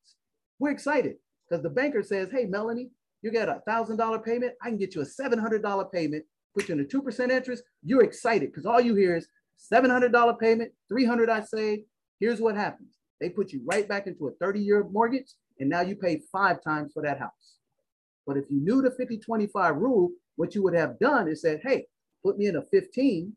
We're 0.60 0.72
excited 0.72 1.15
because 1.50 1.63
the 1.63 1.70
banker 1.70 2.03
says, 2.03 2.29
hey, 2.32 2.46
Melanie, 2.46 2.89
you 3.22 3.32
got 3.32 3.50
a 3.50 3.62
$1,000 3.68 4.24
payment. 4.24 4.53
I 4.62 4.70
can 4.70 4.77
get 4.77 4.96
you 4.96 5.01
a 5.01 5.06
$700 5.06 5.91
payment, 5.91 6.24
put 6.56 6.70
you 6.70 6.75
in 6.75 6.82
a 6.82 6.84
2% 6.84 7.29
interest. 7.32 7.63
You're 7.84 8.03
excited 8.03 8.51
because 8.51 8.65
all 8.65 8.79
you 8.79 8.96
hear 8.96 9.15
is 9.15 9.27
$700 9.72 10.39
payment, 10.39 10.72
300 10.88 11.29
I 11.29 11.41
saved. 11.41 11.84
Here's 12.20 12.39
what 12.39 12.56
happens. 12.56 12.96
They 13.20 13.29
put 13.29 13.51
you 13.51 13.62
right 13.65 13.88
back 13.88 14.08
into 14.08 14.27
a 14.27 14.32
30 14.39 14.60
year 14.62 14.86
mortgage, 14.89 15.34
and 15.60 15.70
now 15.70 15.82
you 15.82 15.96
pay 15.96 16.22
five 16.32 16.63
times 16.63 16.94
for 16.94 17.03
that 17.03 17.20
house. 17.20 17.58
But 18.25 18.38
if 18.38 18.46
you 18.50 18.62
knew 18.62 18.82
the 18.82 18.91
50 18.91 19.18
25 19.18 19.75
rule, 19.75 20.12
what 20.36 20.56
you 20.56 20.63
would 20.63 20.75
have 20.75 21.00
done 21.00 21.27
is 21.27 21.41
said, 21.41 21.62
hey, 21.63 21.88
put 22.24 22.38
me 22.38 22.46
in 22.46 22.56
a 22.56 22.62
15, 22.62 23.34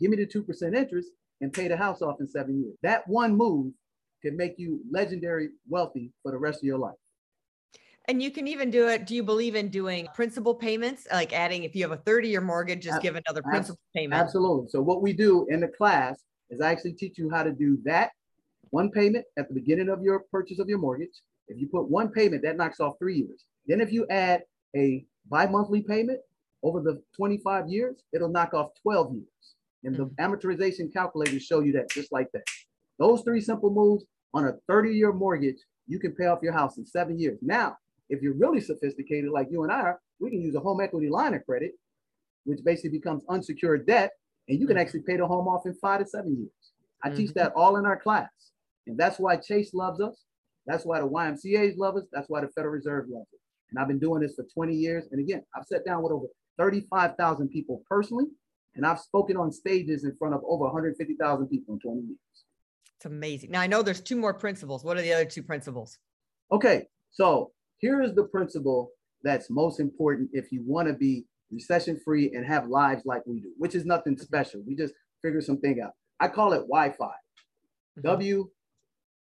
give 0.00 0.10
me 0.10 0.16
the 0.16 0.26
2% 0.26 0.74
interest, 0.74 1.10
and 1.40 1.52
pay 1.52 1.68
the 1.68 1.76
house 1.76 2.00
off 2.00 2.20
in 2.20 2.26
seven 2.26 2.62
years. 2.62 2.76
That 2.82 3.06
one 3.08 3.36
move 3.36 3.74
can 4.22 4.36
make 4.36 4.54
you 4.58 4.80
legendary 4.90 5.50
wealthy 5.68 6.12
for 6.22 6.32
the 6.32 6.38
rest 6.38 6.58
of 6.58 6.64
your 6.64 6.78
life. 6.78 6.94
And 8.08 8.20
you 8.22 8.30
can 8.30 8.48
even 8.48 8.70
do 8.70 8.88
it. 8.88 9.06
Do 9.06 9.14
you 9.14 9.22
believe 9.22 9.54
in 9.54 9.68
doing 9.68 10.08
principal 10.14 10.54
payments, 10.54 11.06
like 11.12 11.32
adding 11.32 11.62
if 11.62 11.76
you 11.76 11.82
have 11.82 11.92
a 11.92 12.02
30 12.02 12.28
year 12.28 12.40
mortgage, 12.40 12.82
just 12.82 13.00
give 13.00 13.14
another 13.14 13.42
principal 13.42 13.78
payment? 13.94 14.20
Absolutely. 14.20 14.68
So, 14.70 14.80
what 14.80 15.02
we 15.02 15.12
do 15.12 15.46
in 15.50 15.60
the 15.60 15.68
class 15.68 16.20
is 16.50 16.60
I 16.60 16.72
actually 16.72 16.94
teach 16.94 17.16
you 17.16 17.30
how 17.30 17.44
to 17.44 17.52
do 17.52 17.78
that 17.84 18.10
one 18.70 18.90
payment 18.90 19.24
at 19.38 19.48
the 19.48 19.54
beginning 19.54 19.88
of 19.88 20.02
your 20.02 20.20
purchase 20.32 20.58
of 20.58 20.68
your 20.68 20.78
mortgage. 20.78 21.20
If 21.46 21.60
you 21.60 21.68
put 21.68 21.88
one 21.88 22.08
payment, 22.08 22.42
that 22.42 22.56
knocks 22.56 22.80
off 22.80 22.94
three 22.98 23.18
years. 23.18 23.44
Then, 23.66 23.80
if 23.80 23.92
you 23.92 24.04
add 24.10 24.42
a 24.74 25.04
bi 25.30 25.46
monthly 25.46 25.82
payment 25.82 26.18
over 26.64 26.80
the 26.80 27.00
25 27.16 27.68
years, 27.68 27.96
it'll 28.12 28.28
knock 28.28 28.52
off 28.52 28.70
12 28.82 29.14
years. 29.14 29.26
And 29.84 29.94
the 29.94 30.06
mm-hmm. 30.06 30.24
amortization 30.24 30.92
calculators 30.92 31.42
show 31.44 31.60
you 31.60 31.72
that 31.72 31.90
just 31.90 32.10
like 32.12 32.28
that. 32.32 32.44
Those 32.98 33.22
three 33.22 33.40
simple 33.40 33.70
moves 33.70 34.04
on 34.34 34.46
a 34.46 34.52
30 34.68 34.90
year 34.90 35.12
mortgage, 35.12 35.58
you 35.86 35.98
can 35.98 36.12
pay 36.12 36.26
off 36.26 36.40
your 36.42 36.52
house 36.52 36.78
in 36.78 36.86
seven 36.86 37.18
years. 37.18 37.38
Now, 37.42 37.76
if 38.08 38.22
you're 38.22 38.34
really 38.34 38.60
sophisticated 38.60 39.30
like 39.30 39.48
you 39.50 39.62
and 39.62 39.72
I 39.72 39.80
are, 39.80 40.00
we 40.20 40.30
can 40.30 40.40
use 40.40 40.54
a 40.54 40.60
home 40.60 40.80
equity 40.80 41.08
line 41.08 41.34
of 41.34 41.44
credit, 41.44 41.72
which 42.44 42.60
basically 42.64 42.90
becomes 42.90 43.24
unsecured 43.28 43.86
debt, 43.86 44.12
and 44.48 44.60
you 44.60 44.66
can 44.66 44.76
mm-hmm. 44.76 44.82
actually 44.82 45.02
pay 45.02 45.16
the 45.16 45.26
home 45.26 45.48
off 45.48 45.66
in 45.66 45.74
five 45.74 46.00
to 46.00 46.06
seven 46.06 46.36
years. 46.36 46.50
I 47.02 47.08
mm-hmm. 47.08 47.16
teach 47.16 47.34
that 47.34 47.52
all 47.56 47.76
in 47.76 47.86
our 47.86 47.96
class. 47.96 48.30
And 48.86 48.98
that's 48.98 49.18
why 49.18 49.36
Chase 49.36 49.74
loves 49.74 50.00
us. 50.00 50.24
That's 50.66 50.84
why 50.84 51.00
the 51.00 51.08
YMCA's 51.08 51.76
love 51.78 51.96
us. 51.96 52.04
That's 52.12 52.28
why 52.28 52.40
the 52.40 52.48
Federal 52.48 52.74
Reserve 52.74 53.06
loves 53.08 53.26
us. 53.32 53.40
And 53.70 53.78
I've 53.78 53.88
been 53.88 53.98
doing 53.98 54.22
this 54.22 54.34
for 54.34 54.44
20 54.54 54.74
years. 54.74 55.04
And 55.10 55.20
again, 55.20 55.42
I've 55.56 55.64
sat 55.64 55.84
down 55.84 56.02
with 56.02 56.12
over 56.12 56.26
35,000 56.58 57.48
people 57.48 57.82
personally 57.88 58.26
and 58.74 58.86
I've 58.86 59.00
spoken 59.00 59.36
on 59.36 59.52
stages 59.52 60.04
in 60.04 60.16
front 60.16 60.34
of 60.34 60.42
over 60.46 60.64
150,000 60.64 61.46
people 61.48 61.74
in 61.74 61.80
20 61.80 62.00
years. 62.00 62.18
It's 63.02 63.06
amazing. 63.06 63.50
Now 63.50 63.60
I 63.60 63.66
know 63.66 63.82
there's 63.82 64.00
two 64.00 64.14
more 64.14 64.32
principles. 64.32 64.84
What 64.84 64.96
are 64.96 65.02
the 65.02 65.12
other 65.12 65.24
two 65.24 65.42
principles? 65.42 65.98
Okay, 66.52 66.86
so 67.10 67.50
here 67.78 68.00
is 68.00 68.14
the 68.14 68.22
principle 68.22 68.92
that's 69.24 69.50
most 69.50 69.80
important 69.80 70.30
if 70.32 70.52
you 70.52 70.62
want 70.64 70.86
to 70.86 70.94
be 70.94 71.24
recession 71.50 71.98
free 71.98 72.32
and 72.32 72.46
have 72.46 72.68
lives 72.68 73.02
like 73.04 73.22
we 73.26 73.40
do, 73.40 73.50
which 73.58 73.74
is 73.74 73.84
nothing 73.84 74.16
special. 74.16 74.62
We 74.64 74.76
just 74.76 74.94
figure 75.20 75.40
something 75.40 75.80
out. 75.80 75.94
I 76.20 76.28
call 76.28 76.52
it 76.52 76.58
Wi-Fi. 76.58 77.06
Mm-hmm. 77.06 78.02
W 78.02 78.48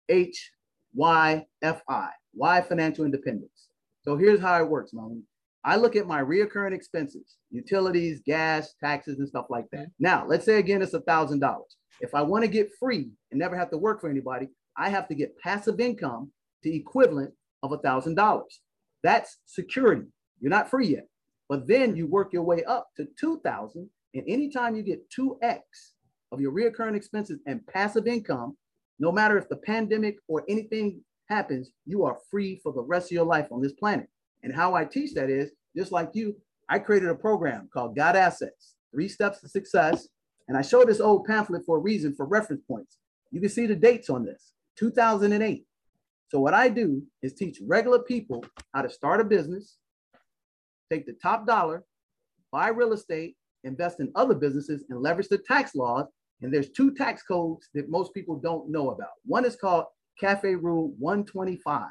H 0.08 0.50
Y 0.92 1.46
F 1.62 1.80
I. 1.88 2.08
Y 2.34 2.60
financial 2.62 3.04
independence. 3.04 3.68
So 4.02 4.16
here's 4.16 4.40
how 4.40 4.60
it 4.60 4.68
works, 4.68 4.92
Melanie. 4.92 5.22
I 5.62 5.76
look 5.76 5.94
at 5.94 6.08
my 6.08 6.20
reoccurring 6.20 6.74
expenses, 6.74 7.36
utilities, 7.52 8.20
gas, 8.26 8.74
taxes, 8.82 9.20
and 9.20 9.28
stuff 9.28 9.46
like 9.48 9.66
that. 9.70 9.86
Now, 10.00 10.26
let's 10.26 10.44
say 10.44 10.58
again, 10.58 10.82
it's 10.82 10.94
a 10.94 11.02
thousand 11.02 11.38
dollars. 11.38 11.76
If 12.00 12.14
I 12.14 12.22
want 12.22 12.44
to 12.44 12.50
get 12.50 12.70
free 12.78 13.10
and 13.30 13.38
never 13.38 13.56
have 13.56 13.70
to 13.70 13.78
work 13.78 14.00
for 14.00 14.10
anybody, 14.10 14.48
I 14.76 14.88
have 14.88 15.08
to 15.08 15.14
get 15.14 15.38
passive 15.38 15.80
income 15.80 16.30
to 16.62 16.74
equivalent 16.74 17.32
of 17.62 17.72
a 17.72 17.78
thousand 17.78 18.14
dollars. 18.14 18.60
That's 19.02 19.38
security. 19.46 20.06
You're 20.40 20.50
not 20.50 20.70
free 20.70 20.88
yet. 20.88 21.06
But 21.48 21.66
then 21.66 21.96
you 21.96 22.06
work 22.06 22.32
your 22.32 22.42
way 22.42 22.64
up 22.64 22.88
to 22.96 23.06
2000 23.18 23.88
and 24.14 24.24
anytime 24.26 24.74
you 24.74 24.82
get 24.82 25.08
2x 25.10 25.60
of 26.32 26.40
your 26.40 26.52
reoccurring 26.52 26.96
expenses 26.96 27.40
and 27.46 27.66
passive 27.66 28.06
income, 28.06 28.56
no 28.98 29.12
matter 29.12 29.38
if 29.38 29.48
the 29.48 29.56
pandemic 29.56 30.16
or 30.28 30.44
anything 30.48 31.00
happens, 31.28 31.70
you 31.86 32.04
are 32.04 32.18
free 32.30 32.60
for 32.62 32.72
the 32.72 32.82
rest 32.82 33.06
of 33.06 33.12
your 33.12 33.24
life 33.24 33.48
on 33.50 33.62
this 33.62 33.72
planet. 33.72 34.08
And 34.42 34.54
how 34.54 34.74
I 34.74 34.84
teach 34.84 35.14
that 35.14 35.30
is 35.30 35.50
just 35.76 35.92
like 35.92 36.10
you, 36.12 36.36
I 36.68 36.78
created 36.78 37.08
a 37.08 37.14
program 37.14 37.68
called 37.72 37.96
Got 37.96 38.16
Assets, 38.16 38.74
Three 38.92 39.08
Steps 39.08 39.40
to 39.40 39.48
Success. 39.48 40.08
And 40.50 40.58
I 40.58 40.62
show 40.62 40.84
this 40.84 40.98
old 40.98 41.26
pamphlet 41.26 41.62
for 41.64 41.76
a 41.76 41.80
reason 41.80 42.12
for 42.12 42.26
reference 42.26 42.62
points. 42.66 42.98
You 43.30 43.40
can 43.40 43.50
see 43.50 43.66
the 43.66 43.76
dates 43.76 44.10
on 44.10 44.24
this 44.24 44.52
2008. 44.80 45.64
So, 46.28 46.40
what 46.40 46.54
I 46.54 46.68
do 46.68 47.04
is 47.22 47.34
teach 47.34 47.60
regular 47.64 48.00
people 48.00 48.44
how 48.74 48.82
to 48.82 48.90
start 48.90 49.20
a 49.20 49.24
business, 49.24 49.76
take 50.90 51.06
the 51.06 51.14
top 51.22 51.46
dollar, 51.46 51.84
buy 52.50 52.70
real 52.70 52.94
estate, 52.94 53.36
invest 53.62 54.00
in 54.00 54.10
other 54.16 54.34
businesses, 54.34 54.82
and 54.90 55.00
leverage 55.00 55.28
the 55.28 55.38
tax 55.38 55.76
laws. 55.76 56.06
And 56.42 56.52
there's 56.52 56.70
two 56.70 56.94
tax 56.94 57.22
codes 57.22 57.68
that 57.74 57.88
most 57.88 58.12
people 58.12 58.34
don't 58.34 58.72
know 58.72 58.90
about. 58.90 59.10
One 59.24 59.44
is 59.44 59.54
called 59.54 59.84
CAFE 60.20 60.60
Rule 60.60 60.92
125. 60.98 61.84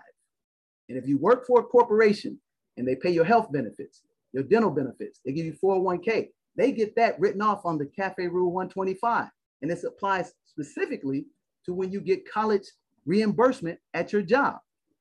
And 0.90 0.98
if 0.98 1.08
you 1.08 1.18
work 1.18 1.48
for 1.48 1.62
a 1.62 1.64
corporation 1.64 2.38
and 2.76 2.86
they 2.86 2.98
pay 2.98 3.12
your 3.12 3.24
health 3.24 3.54
benefits, 3.54 4.02
your 4.34 4.44
dental 4.44 4.72
benefits, 4.72 5.22
they 5.26 5.32
give 5.32 5.46
you 5.46 5.56
401k, 5.64 6.28
they 6.60 6.74
get 6.74 6.94
that 6.98 7.18
written 7.20 7.42
off 7.42 7.66
on 7.66 7.78
the 7.78 7.86
CAFE 7.86 8.30
Rule 8.30 8.52
125. 8.52 9.30
And 9.62 9.72
this 9.72 9.86
applies 9.86 10.34
specifically 10.46 11.26
to 11.66 11.74
when 11.74 11.92
you 11.92 12.02
get 12.02 12.30
college 12.30 12.66
reimbursement 13.06 13.80
at 13.94 14.12
your 14.12 14.22
job. 14.22 14.58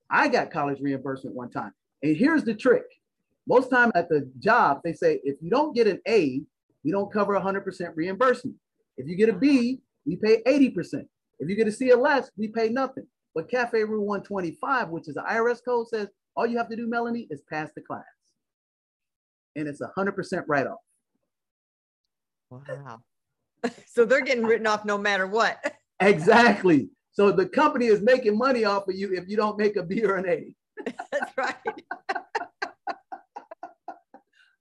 I 0.08 0.28
got 0.28 0.52
college 0.52 0.80
reimbursement 0.80 1.34
one 1.34 1.50
time. 1.50 1.72
And 2.02 2.16
here's 2.16 2.44
the 2.44 2.54
trick. 2.54 2.84
Most 3.48 3.70
time 3.70 3.90
at 3.96 4.08
the 4.08 4.30
job, 4.38 4.80
they 4.84 4.92
say, 4.92 5.20
if 5.24 5.36
you 5.42 5.50
don't 5.50 5.74
get 5.74 5.88
an 5.88 6.00
A, 6.06 6.42
we 6.84 6.92
don't 6.92 7.12
cover 7.12 7.34
100% 7.34 7.90
reimbursement. 7.96 8.56
If 8.96 9.08
you 9.08 9.16
get 9.16 9.28
a 9.28 9.32
B, 9.32 9.80
we 10.06 10.16
pay 10.16 10.42
80%. 10.42 11.06
If 11.40 11.48
you 11.48 11.56
get 11.56 11.66
a 11.66 11.70
CLS, 11.70 12.30
we 12.36 12.48
pay 12.48 12.68
nothing. 12.68 13.06
But 13.34 13.50
CAFE 13.50 13.72
Rule 13.88 14.06
125, 14.06 14.90
which 14.90 15.08
is 15.08 15.14
the 15.14 15.22
IRS 15.22 15.58
code, 15.64 15.88
says 15.88 16.08
all 16.36 16.46
you 16.46 16.56
have 16.58 16.68
to 16.68 16.76
do, 16.76 16.86
Melanie, 16.86 17.26
is 17.30 17.42
pass 17.50 17.70
the 17.74 17.82
class. 17.82 18.04
And 19.56 19.66
it's 19.66 19.80
100% 19.80 20.44
write 20.46 20.68
off. 20.68 20.78
Wow. 22.50 23.00
so 23.86 24.04
they're 24.04 24.22
getting 24.22 24.44
written 24.44 24.66
off 24.66 24.84
no 24.84 24.98
matter 24.98 25.26
what. 25.26 25.72
exactly. 26.00 26.90
So 27.12 27.32
the 27.32 27.46
company 27.46 27.86
is 27.86 28.00
making 28.00 28.38
money 28.38 28.64
off 28.64 28.88
of 28.88 28.94
you 28.94 29.12
if 29.12 29.28
you 29.28 29.36
don't 29.36 29.58
make 29.58 29.76
a 29.76 29.82
B 29.82 30.04
or 30.04 30.16
an 30.16 30.28
A. 30.28 30.54
That's 31.12 31.36
right. 31.36 31.54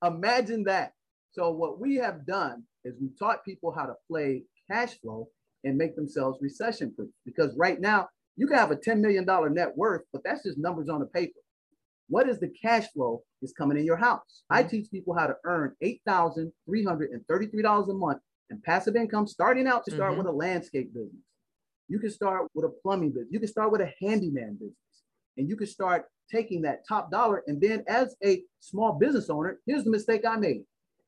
Imagine 0.04 0.64
that. 0.66 0.94
So 1.32 1.52
what 1.52 1.80
we 1.80 1.96
have 1.96 2.26
done 2.26 2.64
is 2.84 2.96
we've 3.00 3.18
taught 3.18 3.46
people 3.46 3.72
how 3.72 3.86
to 3.86 3.94
play 4.10 4.44
cash 4.70 5.00
flow 5.00 5.28
and 5.64 5.78
make 5.78 5.96
themselves 5.96 6.40
recession 6.42 6.94
proof. 6.96 7.10
Because 7.26 7.56
right 7.58 7.80
now, 7.80 8.08
you 8.38 8.48
can 8.48 8.58
have 8.58 8.72
a 8.72 8.76
$10 8.76 9.00
million 9.00 9.26
net 9.54 9.76
worth, 9.76 10.04
but 10.14 10.24
that's 10.24 10.44
just 10.44 10.58
numbers 10.58 10.90
on 10.90 11.02
a 11.02 11.06
paper. 11.06 11.40
What 12.08 12.30
is 12.30 12.40
the 12.40 12.50
cash 12.62 12.88
flow 12.94 13.24
is 13.42 13.54
coming 13.58 13.78
in 13.78 13.86
your 13.86 13.98
house? 13.98 14.44
I 14.50 14.62
mm-hmm. 14.62 14.70
teach 14.70 14.92
people 14.92 15.18
how 15.18 15.28
to 15.28 15.36
earn 15.44 15.74
$8,333 15.84 17.90
a 17.90 17.94
month 17.94 18.20
and 18.50 18.64
passive 18.64 18.96
income 18.96 19.28
starting 19.28 19.68
out 19.68 19.84
to 19.86 19.92
start 19.92 20.12
mm-hmm. 20.12 20.20
with 20.20 20.28
a 20.28 20.32
landscape 20.32 20.94
business. 20.94 21.22
You 21.88 22.00
can 22.00 22.10
start 22.10 22.48
with 22.54 22.66
a 22.66 22.72
plumbing 22.82 23.12
business. 23.12 23.30
You 23.32 23.40
can 23.40 23.48
start 23.48 23.72
with 23.72 23.82
a 23.82 23.94
handyman 24.02 24.54
business. 24.54 24.74
And 25.38 25.48
you 25.48 25.56
can 25.56 25.68
start 25.68 26.06
taking 26.32 26.64
that 26.64 26.86
top 26.88 27.12
dollar. 27.12 27.44
And 27.48 27.62
then 27.62 27.84
as 27.88 28.16
a 28.24 28.42
small 28.60 28.94
business 28.94 29.30
owner, 29.30 29.60
here's 29.66 29.84
the 29.84 29.92
mistake 29.92 30.26
I 30.28 30.38
made. 30.38 30.64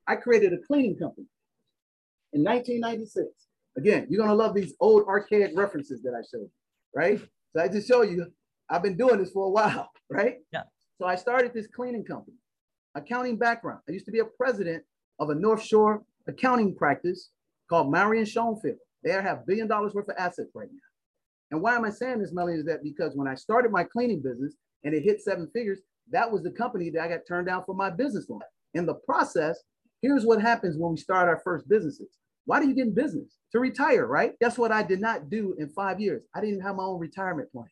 I 0.07 0.15
created 0.15 0.53
a 0.53 0.59
cleaning 0.65 0.97
company 0.97 1.27
in 2.33 2.43
1996. 2.43 3.27
Again, 3.77 4.07
you're 4.09 4.17
going 4.17 4.29
to 4.29 4.35
love 4.35 4.55
these 4.55 4.73
old 4.79 5.05
archaic 5.07 5.51
references 5.55 6.01
that 6.03 6.13
I 6.13 6.21
showed 6.31 6.43
you 6.43 6.51
right? 6.93 7.19
So 7.55 7.61
I 7.61 7.67
just 7.67 7.87
show 7.87 8.01
you, 8.01 8.27
I've 8.69 8.83
been 8.83 8.97
doing 8.97 9.19
this 9.19 9.31
for 9.31 9.45
a 9.45 9.49
while, 9.49 9.89
right? 10.09 10.37
Yeah. 10.51 10.63
So 10.99 11.05
I 11.05 11.15
started 11.15 11.53
this 11.53 11.67
cleaning 11.73 12.03
company, 12.03 12.35
accounting 12.93 13.37
background. 13.37 13.79
I 13.87 13.93
used 13.93 14.05
to 14.07 14.11
be 14.11 14.19
a 14.19 14.25
president 14.25 14.83
of 15.19 15.29
a 15.29 15.35
North 15.35 15.63
Shore 15.63 16.03
accounting 16.27 16.75
practice 16.75 17.29
called 17.69 17.89
Marion 17.89 18.25
Schoenfeld. 18.25 18.75
They 19.05 19.11
have 19.11 19.47
billion 19.47 19.69
dollars 19.69 19.93
worth 19.93 20.09
of 20.09 20.15
assets 20.17 20.51
right 20.53 20.67
now. 20.69 20.79
And 21.51 21.61
why 21.61 21.75
am 21.75 21.85
I 21.85 21.89
saying 21.89 22.19
this, 22.19 22.33
Melanie, 22.33 22.59
is 22.59 22.65
that 22.65 22.83
because 22.83 23.13
when 23.15 23.29
I 23.29 23.35
started 23.35 23.71
my 23.71 23.85
cleaning 23.85 24.21
business 24.21 24.55
and 24.83 24.93
it 24.93 25.03
hit 25.03 25.21
seven 25.21 25.49
figures, 25.53 25.79
that 26.11 26.29
was 26.29 26.43
the 26.43 26.51
company 26.51 26.89
that 26.89 27.01
I 27.01 27.07
got 27.07 27.25
turned 27.25 27.47
down 27.47 27.63
for 27.65 27.73
my 27.73 27.89
business 27.89 28.25
loan. 28.29 28.41
In 28.73 28.85
the 28.85 28.95
process, 28.95 29.57
here's 30.01 30.25
what 30.25 30.41
happens 30.41 30.75
when 30.77 30.91
we 30.91 30.97
start 30.97 31.29
our 31.29 31.39
first 31.45 31.69
businesses. 31.69 32.09
Why 32.43 32.59
do 32.59 32.67
you 32.67 32.75
get 32.75 32.87
in 32.87 32.93
business? 32.93 33.37
To 33.53 33.59
retire, 33.59 34.05
right? 34.05 34.33
Guess 34.41 34.57
what 34.57 34.73
I 34.73 34.83
did 34.83 34.99
not 34.99 35.29
do 35.29 35.55
in 35.59 35.69
five 35.69 36.01
years? 36.01 36.23
I 36.35 36.41
didn't 36.41 36.61
have 36.61 36.75
my 36.75 36.83
own 36.83 36.99
retirement 36.99 37.51
plan. 37.53 37.69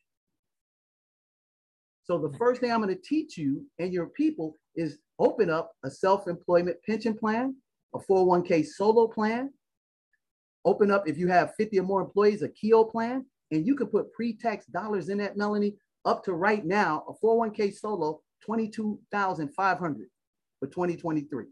So 2.07 2.17
the 2.17 2.31
first 2.37 2.61
thing 2.61 2.71
I'm 2.71 2.81
going 2.81 2.95
to 2.95 3.01
teach 3.01 3.37
you 3.37 3.65
and 3.79 3.91
your 3.93 4.07
people 4.07 4.55
is 4.75 4.99
open 5.19 5.49
up 5.49 5.73
a 5.83 5.91
self-employment 5.91 6.77
pension 6.85 7.13
plan, 7.13 7.53
a 7.93 7.99
401k 7.99 8.65
solo 8.65 9.07
plan. 9.07 9.51
Open 10.63 10.89
up 10.89 11.07
if 11.07 11.17
you 11.17 11.27
have 11.27 11.53
50 11.55 11.79
or 11.79 11.83
more 11.83 12.01
employees, 12.01 12.43
a 12.43 12.49
Keogh 12.49 12.85
plan, 12.85 13.25
and 13.51 13.67
you 13.67 13.75
can 13.75 13.87
put 13.87 14.13
pre-tax 14.13 14.65
dollars 14.67 15.09
in 15.09 15.17
that, 15.17 15.35
Melanie, 15.35 15.75
up 16.05 16.23
to 16.23 16.33
right 16.33 16.65
now, 16.65 17.03
a 17.09 17.25
401k 17.25 17.75
solo, 17.75 18.21
22,500 18.45 20.07
for 20.59 20.67
2023. 20.67 21.45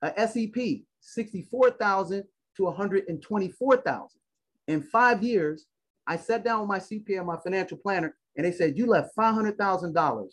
A 0.00 0.28
SEP, 0.28 0.84
64,000 1.00 2.24
to 2.56 2.64
124,000. 2.64 4.20
In 4.68 4.82
five 4.82 5.22
years, 5.22 5.66
I 6.06 6.16
sat 6.16 6.42
down 6.42 6.60
with 6.60 6.68
my 6.68 6.78
CPA, 6.78 7.24
my 7.24 7.36
financial 7.36 7.76
planner, 7.76 8.16
and 8.38 8.46
they 8.46 8.52
said, 8.52 8.78
you 8.78 8.86
left 8.86 9.16
$500,000 9.18 10.26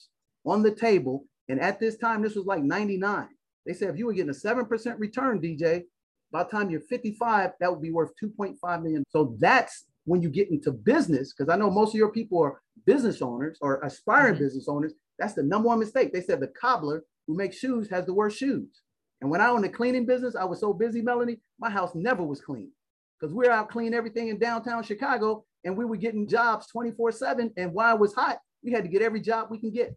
on 0.46 0.62
the 0.62 0.72
table. 0.72 1.26
And 1.50 1.60
at 1.60 1.80
this 1.80 1.98
time, 1.98 2.22
this 2.22 2.36
was 2.36 2.46
like 2.46 2.64
99. 2.64 3.28
They 3.66 3.74
said, 3.74 3.90
if 3.90 3.98
you 3.98 4.06
were 4.06 4.14
getting 4.14 4.30
a 4.30 4.34
7% 4.34 5.00
return, 5.00 5.42
DJ, 5.42 5.84
by 6.32 6.44
the 6.44 6.50
time 6.50 6.70
you're 6.70 6.82
55, 6.82 7.52
that 7.60 7.72
would 7.72 7.82
be 7.82 7.92
worth 7.92 8.12
2.5 8.24 8.84
million. 8.84 9.04
So 9.10 9.36
that's 9.40 9.86
when 10.06 10.22
you 10.22 10.30
get 10.30 10.52
into 10.52 10.72
business, 10.72 11.34
because 11.34 11.52
I 11.52 11.58
know 11.58 11.72
most 11.72 11.90
of 11.90 11.96
your 11.96 12.12
people 12.12 12.42
are 12.42 12.62
business 12.86 13.24
owners 13.24 13.58
or 13.60 13.82
aspiring 13.82 14.36
mm-hmm. 14.36 14.44
business 14.44 14.68
owners. 14.68 14.94
That's 15.18 15.34
the 15.34 15.44
number 15.44 15.68
one 15.68 15.80
mistake. 15.80 16.14
They 16.14 16.22
said 16.22 16.40
the 16.40 16.48
cobbler 16.48 17.04
who 17.26 17.36
makes 17.36 17.58
shoes 17.58 17.90
has 17.90 18.06
the 18.06 18.14
worst 18.14 18.38
shoes. 18.38 18.82
And 19.22 19.32
when 19.32 19.42
I 19.42 19.48
owned 19.48 19.66
a 19.66 19.70
cleaning 19.70 20.06
business, 20.06 20.36
I 20.36 20.44
was 20.44 20.60
so 20.60 20.74
busy, 20.74 21.02
Melanie, 21.02 21.40
my 21.60 21.72
house 21.72 21.96
never 21.96 22.22
was 22.22 22.42
clean 22.42 22.72
because 23.20 23.34
we 23.34 23.48
we're 23.48 23.52
out 23.52 23.70
cleaning 23.70 23.96
everything 23.96 24.28
in 24.28 24.38
downtown 24.38 24.84
Chicago 24.84 25.46
and 25.66 25.76
we 25.76 25.84
were 25.84 25.98
getting 25.98 26.28
jobs 26.28 26.68
24 26.68 27.12
7. 27.12 27.52
And 27.58 27.74
while 27.74 27.96
it 27.96 28.00
was 28.00 28.14
hot, 28.14 28.40
we 28.64 28.72
had 28.72 28.84
to 28.84 28.90
get 28.90 29.02
every 29.02 29.20
job 29.20 29.48
we 29.50 29.60
can 29.60 29.72
get. 29.72 29.96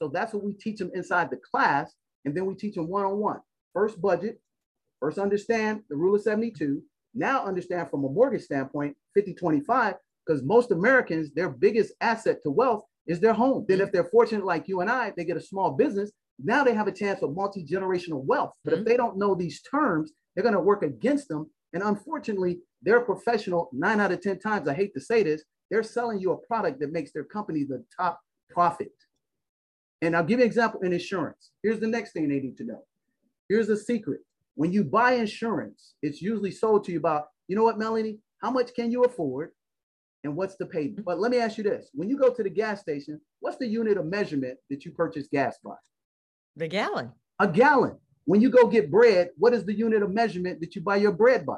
So 0.00 0.08
that's 0.08 0.32
what 0.32 0.44
we 0.44 0.54
teach 0.54 0.78
them 0.78 0.90
inside 0.94 1.30
the 1.30 1.38
class. 1.50 1.92
And 2.24 2.34
then 2.34 2.46
we 2.46 2.54
teach 2.54 2.76
them 2.76 2.88
one 2.88 3.04
on 3.04 3.18
one. 3.18 3.40
First 3.74 4.00
budget, 4.00 4.40
first 5.00 5.18
understand 5.18 5.82
the 5.90 5.96
rule 5.96 6.14
of 6.14 6.22
72. 6.22 6.82
Now 7.14 7.44
understand 7.44 7.90
from 7.90 8.04
a 8.04 8.08
mortgage 8.08 8.42
standpoint, 8.42 8.96
50 9.14 9.34
25, 9.34 9.94
because 10.24 10.42
most 10.42 10.70
Americans, 10.70 11.32
their 11.32 11.50
biggest 11.50 11.92
asset 12.00 12.42
to 12.44 12.50
wealth 12.50 12.84
is 13.06 13.20
their 13.20 13.32
home. 13.32 13.66
Then, 13.68 13.80
if 13.80 13.92
they're 13.92 14.04
fortunate 14.04 14.44
like 14.44 14.68
you 14.68 14.80
and 14.80 14.90
I, 14.90 15.12
they 15.16 15.24
get 15.24 15.36
a 15.36 15.40
small 15.40 15.72
business. 15.72 16.12
Now 16.42 16.64
they 16.64 16.74
have 16.74 16.88
a 16.88 16.92
chance 16.92 17.22
of 17.22 17.34
multi 17.34 17.64
generational 17.64 18.24
wealth. 18.24 18.54
But 18.64 18.72
mm-hmm. 18.72 18.80
if 18.82 18.86
they 18.86 18.96
don't 18.96 19.18
know 19.18 19.34
these 19.34 19.60
terms, 19.62 20.12
they're 20.34 20.42
going 20.42 20.54
to 20.54 20.60
work 20.60 20.82
against 20.82 21.28
them. 21.28 21.50
And 21.72 21.82
unfortunately, 21.82 22.60
they're 22.82 23.00
professional. 23.00 23.70
Nine 23.72 24.00
out 24.00 24.12
of 24.12 24.20
10 24.20 24.38
times, 24.38 24.68
I 24.68 24.74
hate 24.74 24.92
to 24.94 25.00
say 25.00 25.22
this, 25.22 25.42
they're 25.70 25.82
selling 25.82 26.20
you 26.20 26.32
a 26.32 26.36
product 26.36 26.80
that 26.80 26.92
makes 26.92 27.12
their 27.12 27.24
company 27.24 27.64
the 27.64 27.84
top 27.96 28.20
profit. 28.50 28.92
And 30.02 30.16
I'll 30.16 30.24
give 30.24 30.38
you 30.38 30.44
an 30.44 30.50
example 30.50 30.80
in 30.82 30.92
insurance. 30.92 31.52
Here's 31.62 31.80
the 31.80 31.86
next 31.86 32.12
thing 32.12 32.28
they 32.28 32.40
need 32.40 32.56
to 32.58 32.64
know. 32.64 32.84
Here's 33.48 33.68
a 33.68 33.76
secret. 33.76 34.20
When 34.54 34.72
you 34.72 34.84
buy 34.84 35.12
insurance, 35.12 35.94
it's 36.02 36.20
usually 36.20 36.50
sold 36.50 36.84
to 36.84 36.92
you 36.92 36.98
about, 36.98 37.26
you 37.48 37.56
know 37.56 37.64
what, 37.64 37.78
Melanie, 37.78 38.18
how 38.42 38.50
much 38.50 38.74
can 38.74 38.90
you 38.90 39.04
afford? 39.04 39.52
And 40.24 40.36
what's 40.36 40.56
the 40.56 40.66
payment? 40.66 40.96
Mm-hmm. 40.96 41.02
But 41.04 41.20
let 41.20 41.30
me 41.30 41.38
ask 41.38 41.56
you 41.56 41.64
this. 41.64 41.88
When 41.94 42.08
you 42.08 42.18
go 42.18 42.32
to 42.32 42.42
the 42.42 42.50
gas 42.50 42.80
station, 42.80 43.20
what's 43.40 43.56
the 43.56 43.66
unit 43.66 43.96
of 43.96 44.06
measurement 44.06 44.58
that 44.70 44.84
you 44.84 44.90
purchase 44.92 45.28
gas 45.28 45.56
by? 45.64 45.74
The 46.56 46.68
gallon. 46.68 47.12
A 47.38 47.48
gallon. 47.48 47.96
When 48.24 48.40
you 48.40 48.50
go 48.50 48.66
get 48.66 48.90
bread, 48.90 49.30
what 49.36 49.52
is 49.52 49.64
the 49.64 49.74
unit 49.74 50.02
of 50.02 50.10
measurement 50.10 50.60
that 50.60 50.76
you 50.76 50.82
buy 50.82 50.96
your 50.96 51.12
bread 51.12 51.44
by? 51.44 51.56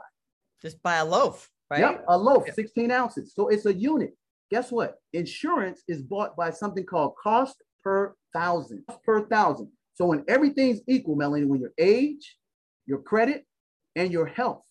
Just 0.64 0.82
buy 0.82 0.96
a 0.96 1.04
loaf, 1.04 1.48
right? 1.70 1.80
Yep, 1.80 2.04
a 2.08 2.16
loaf, 2.16 2.44
16 2.52 2.90
ounces. 2.90 3.34
So 3.34 3.48
it's 3.48 3.66
a 3.66 3.74
unit. 3.74 4.16
Guess 4.50 4.72
what? 4.72 4.96
Insurance 5.12 5.82
is 5.88 6.02
bought 6.02 6.36
by 6.36 6.50
something 6.50 6.84
called 6.84 7.14
cost 7.22 7.62
per 7.82 8.14
thousand. 8.32 8.84
Per 9.04 9.26
thousand. 9.26 9.70
So 9.94 10.06
when 10.06 10.24
everything's 10.28 10.80
equal, 10.88 11.16
Melanie, 11.16 11.46
when 11.46 11.60
your 11.60 11.72
age, 11.78 12.36
your 12.86 12.98
credit, 12.98 13.44
and 13.96 14.10
your 14.10 14.26
health 14.26 14.64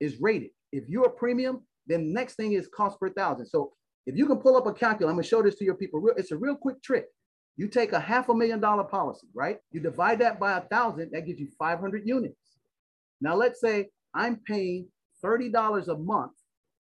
is 0.00 0.20
rated. 0.20 0.50
If 0.72 0.88
you're 0.88 1.06
a 1.06 1.10
premium, 1.10 1.66
then 1.86 2.12
next 2.12 2.34
thing 2.34 2.52
is 2.52 2.68
cost 2.68 2.98
per 3.00 3.10
thousand. 3.10 3.46
So 3.46 3.72
if 4.06 4.16
you 4.16 4.26
can 4.26 4.38
pull 4.38 4.56
up 4.56 4.66
a 4.66 4.72
calculator, 4.72 5.10
I'm 5.10 5.16
gonna 5.16 5.26
show 5.26 5.42
this 5.42 5.56
to 5.56 5.64
your 5.64 5.74
people. 5.74 6.02
It's 6.16 6.32
a 6.32 6.36
real 6.36 6.54
quick 6.54 6.82
trick. 6.82 7.06
You 7.56 7.66
take 7.66 7.92
a 7.92 8.00
half 8.00 8.28
a 8.28 8.34
million 8.34 8.60
dollar 8.60 8.84
policy, 8.84 9.26
right? 9.34 9.58
You 9.72 9.80
divide 9.80 10.20
that 10.20 10.38
by 10.38 10.58
a 10.58 10.60
thousand, 10.60 11.10
that 11.12 11.26
gives 11.26 11.40
you 11.40 11.48
500 11.58 12.02
units. 12.06 12.36
Now, 13.20 13.34
let's 13.34 13.60
say 13.60 13.88
I'm 14.14 14.36
paying 14.36 14.86
$30 15.24 15.88
a 15.88 15.96
month 15.96 16.32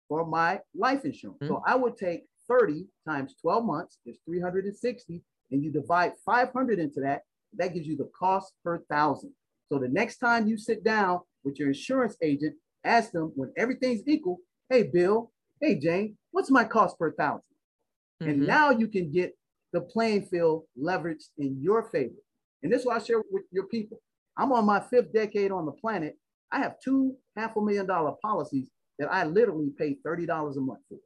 for 0.07 0.25
my 0.25 0.59
life 0.75 1.05
insurance. 1.05 1.39
Mm-hmm. 1.41 1.53
So 1.53 1.63
I 1.65 1.75
would 1.75 1.97
take 1.97 2.23
30 2.47 2.85
times 3.07 3.35
12 3.41 3.65
months 3.65 3.97
is 4.05 4.19
360, 4.25 5.21
and 5.51 5.63
you 5.63 5.71
divide 5.71 6.13
500 6.25 6.79
into 6.79 7.01
that, 7.01 7.21
that 7.57 7.73
gives 7.73 7.87
you 7.87 7.97
the 7.97 8.09
cost 8.17 8.53
per 8.63 8.79
thousand. 8.89 9.33
So 9.71 9.79
the 9.79 9.87
next 9.87 10.17
time 10.17 10.47
you 10.47 10.57
sit 10.57 10.83
down 10.83 11.21
with 11.43 11.59
your 11.59 11.69
insurance 11.69 12.15
agent, 12.21 12.55
ask 12.83 13.11
them 13.11 13.31
when 13.35 13.51
everything's 13.57 14.07
equal, 14.07 14.39
hey, 14.69 14.83
Bill, 14.83 15.31
hey, 15.61 15.75
Jane, 15.75 16.17
what's 16.31 16.51
my 16.51 16.63
cost 16.63 16.97
per 16.97 17.09
1000 17.09 17.39
mm-hmm. 17.39 18.29
And 18.29 18.47
now 18.47 18.71
you 18.71 18.87
can 18.87 19.11
get 19.11 19.37
the 19.73 19.81
playing 19.81 20.25
field 20.25 20.63
leveraged 20.81 21.29
in 21.37 21.61
your 21.61 21.83
favor. 21.83 22.15
And 22.63 22.71
this 22.71 22.81
is 22.81 22.85
what 22.85 23.01
I 23.01 23.03
share 23.03 23.21
with 23.31 23.43
your 23.51 23.67
people. 23.67 23.99
I'm 24.37 24.51
on 24.51 24.65
my 24.65 24.79
fifth 24.79 25.13
decade 25.13 25.51
on 25.51 25.65
the 25.65 25.71
planet. 25.71 26.17
I 26.51 26.59
have 26.59 26.75
two 26.83 27.15
half 27.35 27.55
a 27.55 27.61
million 27.61 27.85
dollar 27.85 28.13
policies 28.21 28.69
that 28.99 29.11
I 29.11 29.25
literally 29.25 29.71
pay 29.77 29.97
$30 30.05 30.57
a 30.57 30.59
month 30.59 30.79
for. 30.89 30.97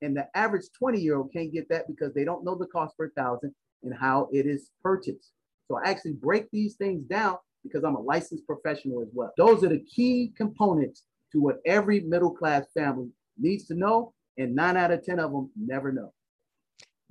And 0.00 0.16
the 0.16 0.26
average 0.36 0.64
20 0.78 1.00
year 1.00 1.16
old 1.16 1.32
can't 1.32 1.52
get 1.52 1.68
that 1.68 1.86
because 1.86 2.12
they 2.14 2.24
don't 2.24 2.44
know 2.44 2.54
the 2.54 2.66
cost 2.66 2.96
per 2.96 3.10
thousand 3.10 3.54
and 3.82 3.94
how 3.94 4.28
it 4.32 4.46
is 4.46 4.70
purchased. 4.82 5.32
So 5.68 5.78
I 5.78 5.88
actually 5.88 6.14
break 6.14 6.50
these 6.50 6.74
things 6.74 7.04
down 7.04 7.36
because 7.62 7.84
I'm 7.84 7.94
a 7.94 8.00
licensed 8.00 8.46
professional 8.46 9.02
as 9.02 9.08
well. 9.12 9.32
Those 9.36 9.62
are 9.64 9.68
the 9.68 9.84
key 9.84 10.32
components 10.36 11.04
to 11.32 11.40
what 11.40 11.60
every 11.64 12.00
middle 12.00 12.32
class 12.32 12.64
family 12.74 13.08
needs 13.38 13.66
to 13.66 13.74
know. 13.74 14.12
And 14.38 14.54
nine 14.54 14.76
out 14.76 14.90
of 14.90 15.04
10 15.04 15.18
of 15.18 15.30
them 15.30 15.50
never 15.56 15.92
know. 15.92 16.12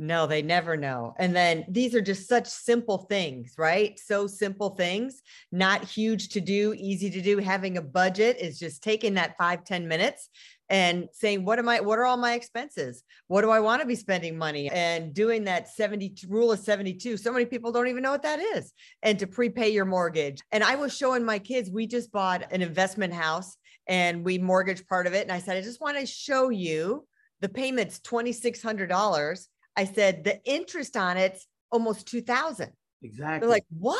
No, 0.01 0.25
they 0.25 0.41
never 0.41 0.75
know. 0.75 1.13
And 1.19 1.35
then 1.35 1.63
these 1.69 1.93
are 1.93 2.01
just 2.01 2.27
such 2.27 2.47
simple 2.47 2.97
things, 2.97 3.53
right? 3.55 3.99
So 3.99 4.25
simple 4.25 4.71
things, 4.71 5.21
not 5.51 5.83
huge 5.83 6.29
to 6.29 6.41
do, 6.41 6.73
easy 6.75 7.11
to 7.11 7.21
do. 7.21 7.37
Having 7.37 7.77
a 7.77 7.83
budget 7.83 8.37
is 8.39 8.57
just 8.57 8.81
taking 8.81 9.13
that 9.13 9.37
five 9.37 9.63
ten 9.63 9.87
minutes 9.87 10.27
and 10.69 11.07
saying, 11.13 11.45
what 11.45 11.59
am 11.59 11.69
I, 11.69 11.81
what 11.81 11.99
are 11.99 12.05
all 12.07 12.17
my 12.17 12.33
expenses? 12.33 13.03
What 13.27 13.43
do 13.43 13.51
I 13.51 13.59
want 13.59 13.83
to 13.83 13.87
be 13.87 13.93
spending 13.93 14.39
money? 14.39 14.71
And 14.71 15.13
doing 15.13 15.43
that 15.43 15.67
70 15.67 16.15
rule 16.27 16.51
of 16.51 16.57
72. 16.57 17.17
So 17.17 17.31
many 17.31 17.45
people 17.45 17.71
don't 17.71 17.87
even 17.87 18.01
know 18.01 18.11
what 18.11 18.23
that 18.23 18.39
is. 18.39 18.73
And 19.03 19.19
to 19.19 19.27
prepay 19.27 19.69
your 19.69 19.85
mortgage. 19.85 20.41
And 20.51 20.63
I 20.63 20.77
was 20.77 20.97
showing 20.97 21.23
my 21.23 21.37
kids, 21.37 21.69
we 21.69 21.85
just 21.85 22.11
bought 22.11 22.51
an 22.51 22.63
investment 22.63 23.13
house 23.13 23.55
and 23.85 24.25
we 24.25 24.39
mortgaged 24.39 24.87
part 24.87 25.05
of 25.05 25.13
it. 25.13 25.21
And 25.21 25.31
I 25.31 25.37
said, 25.37 25.57
I 25.57 25.61
just 25.61 25.79
want 25.79 25.99
to 25.99 26.07
show 26.07 26.49
you 26.49 27.05
the 27.41 27.49
payment's 27.49 27.99
$2,600 27.99 29.47
I 29.75 29.85
said 29.85 30.23
the 30.23 30.41
interest 30.43 30.97
on 30.97 31.17
it's 31.17 31.47
almost 31.71 32.07
2000. 32.07 32.69
Exactly. 33.01 33.39
They're 33.39 33.49
like, 33.49 33.65
what? 33.69 33.97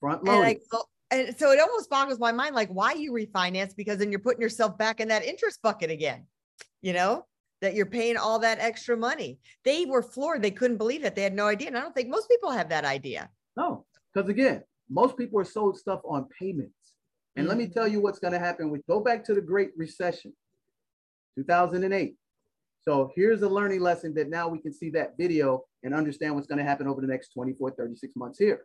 Front 0.00 0.24
load. 0.24 0.42
And, 0.44 0.58
and 1.10 1.38
so 1.38 1.50
it 1.52 1.60
almost 1.60 1.88
boggles 1.88 2.18
my 2.18 2.32
mind, 2.32 2.54
like 2.54 2.68
why 2.68 2.92
you 2.92 3.12
refinance 3.12 3.74
because 3.76 3.98
then 3.98 4.10
you're 4.10 4.20
putting 4.20 4.42
yourself 4.42 4.76
back 4.76 5.00
in 5.00 5.08
that 5.08 5.24
interest 5.24 5.62
bucket 5.62 5.90
again, 5.90 6.26
you 6.82 6.92
know, 6.92 7.24
that 7.60 7.74
you're 7.74 7.86
paying 7.86 8.16
all 8.16 8.38
that 8.40 8.58
extra 8.60 8.96
money. 8.96 9.38
They 9.64 9.84
were 9.86 10.02
floored. 10.02 10.42
They 10.42 10.50
couldn't 10.50 10.76
believe 10.76 11.04
it. 11.04 11.14
They 11.14 11.22
had 11.22 11.34
no 11.34 11.46
idea. 11.46 11.68
And 11.68 11.78
I 11.78 11.80
don't 11.80 11.94
think 11.94 12.08
most 12.08 12.28
people 12.28 12.50
have 12.50 12.68
that 12.68 12.84
idea. 12.84 13.30
No, 13.56 13.86
because 14.12 14.28
again, 14.28 14.62
most 14.90 15.16
people 15.16 15.40
are 15.40 15.44
sold 15.44 15.78
stuff 15.78 16.00
on 16.04 16.26
payments. 16.38 16.72
And 17.36 17.44
mm-hmm. 17.44 17.48
let 17.48 17.58
me 17.58 17.64
mm-hmm. 17.64 17.72
tell 17.72 17.88
you 17.88 18.00
what's 18.00 18.18
going 18.18 18.32
to 18.32 18.38
happen. 18.38 18.70
We 18.70 18.80
go 18.88 19.00
back 19.00 19.24
to 19.24 19.34
the 19.34 19.40
Great 19.40 19.70
Recession, 19.76 20.32
2008. 21.36 22.14
So 22.88 23.12
here's 23.14 23.42
a 23.42 23.48
learning 23.50 23.80
lesson 23.80 24.14
that 24.14 24.30
now 24.30 24.48
we 24.48 24.60
can 24.60 24.72
see 24.72 24.88
that 24.92 25.12
video 25.18 25.62
and 25.82 25.92
understand 25.92 26.34
what's 26.34 26.46
going 26.46 26.56
to 26.56 26.64
happen 26.64 26.88
over 26.88 27.02
the 27.02 27.06
next 27.06 27.34
24, 27.34 27.72
36 27.72 28.16
months 28.16 28.38
here. 28.38 28.64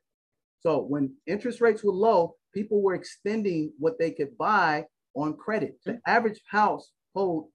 So 0.61 0.79
when 0.79 1.13
interest 1.27 1.59
rates 1.59 1.83
were 1.83 1.91
low, 1.91 2.37
people 2.53 2.81
were 2.81 2.93
extending 2.93 3.73
what 3.79 3.99
they 3.99 4.11
could 4.11 4.37
buy 4.37 4.85
on 5.13 5.35
credit. 5.35 5.77
The 5.85 5.99
average 6.07 6.39
household 6.49 7.49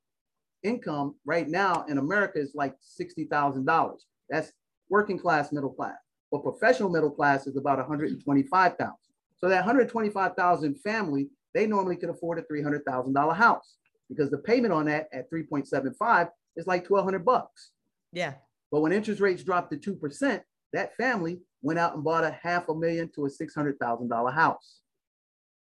income 0.62 1.14
right 1.24 1.48
now 1.48 1.86
in 1.88 1.96
America 1.96 2.38
is 2.38 2.52
like 2.54 2.74
$60,000. 3.00 3.94
That's 4.28 4.52
working 4.90 5.18
class, 5.18 5.52
middle 5.52 5.72
class. 5.72 5.96
But 6.30 6.42
professional 6.42 6.90
middle 6.90 7.10
class 7.10 7.46
is 7.46 7.56
about 7.56 7.78
125,000. 7.78 8.94
So 9.38 9.48
that 9.48 9.64
125,000 9.64 10.74
family, 10.80 11.30
they 11.54 11.66
normally 11.66 11.96
could 11.96 12.10
afford 12.10 12.38
a 12.38 12.42
$300,000 12.42 13.36
house 13.36 13.76
because 14.10 14.30
the 14.30 14.36
payment 14.36 14.74
on 14.74 14.84
that 14.84 15.08
at 15.14 15.30
3.75 15.30 16.28
it's 16.58 16.66
like 16.66 16.90
1200 16.90 17.24
bucks. 17.24 17.70
Yeah. 18.12 18.34
But 18.70 18.80
when 18.80 18.92
interest 18.92 19.20
rates 19.20 19.44
dropped 19.44 19.70
to 19.72 19.94
2%, 19.94 20.40
that 20.72 20.96
family 20.96 21.38
went 21.62 21.78
out 21.78 21.94
and 21.94 22.04
bought 22.04 22.24
a 22.24 22.36
half 22.42 22.68
a 22.68 22.74
million 22.74 23.10
to 23.14 23.26
a 23.26 23.30
$600,000 23.30 24.34
house. 24.34 24.80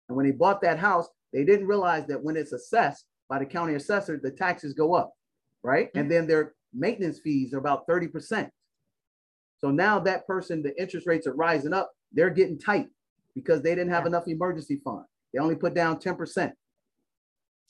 And 0.09 0.17
when 0.17 0.27
they 0.27 0.33
bought 0.33 0.63
that 0.63 0.79
house, 0.79 1.07
they 1.33 1.45
didn't 1.45 1.69
realize 1.69 2.07
that 2.07 2.23
when 2.25 2.37
it's 2.37 2.53
assessed 2.53 3.05
by 3.29 3.39
the 3.39 3.47
county 3.47 3.75
assessor, 3.75 4.19
the 4.21 4.31
taxes 4.31 4.73
go 4.73 4.95
up, 4.95 5.13
right? 5.63 5.89
Mm-hmm. 5.89 5.99
And 5.99 6.11
then 6.11 6.27
their 6.27 6.55
maintenance 6.75 7.21
fees 7.21 7.53
are 7.53 7.59
about 7.59 7.87
30%. 7.87 8.49
So 9.59 9.71
now 9.71 10.01
that 10.01 10.27
person, 10.27 10.63
the 10.63 10.79
interest 10.81 11.07
rates 11.07 11.27
are 11.27 11.35
rising 11.35 11.75
up, 11.75 11.91
they're 12.11 12.31
getting 12.31 12.59
tight 12.59 12.89
because 13.35 13.63
they 13.63 13.75
didn't 13.75 13.93
have 13.93 14.05
yeah. 14.05 14.09
enough 14.09 14.27
emergency 14.27 14.81
fund. 14.83 15.05
They 15.33 15.39
only 15.39 15.57
put 15.57 15.75
down 15.75 15.99
10%. 15.99 16.53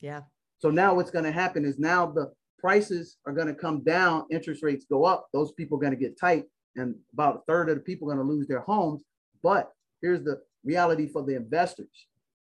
Yeah. 0.01 0.21
So 0.61 0.71
now 0.71 0.95
what's 0.95 1.11
going 1.11 1.25
to 1.25 1.33
happen 1.33 1.65
is 1.65 1.79
now 1.79 2.07
the 2.07 2.33
prices 2.61 3.17
are 3.27 3.33
going 3.33 3.47
to 3.47 3.55
come 3.55 3.83
down, 3.83 4.27
interest 4.31 4.63
rates 4.63 4.85
go 4.89 5.05
up, 5.05 5.29
those 5.33 5.53
people 5.53 5.79
are 5.79 5.81
going 5.81 5.93
to 5.93 5.99
get 5.99 6.19
tight, 6.19 6.45
and 6.77 6.95
about 7.13 7.37
a 7.37 7.41
third 7.47 7.69
of 7.69 7.77
the 7.77 7.83
people 7.83 8.11
are 8.11 8.15
going 8.15 8.27
to 8.27 8.33
lose 8.33 8.47
their 8.47 8.61
homes. 8.61 9.03
But 9.43 9.73
here's 10.03 10.23
the 10.23 10.41
reality 10.65 11.09
for 11.09 11.25
the 11.25 11.37
investors 11.37 12.07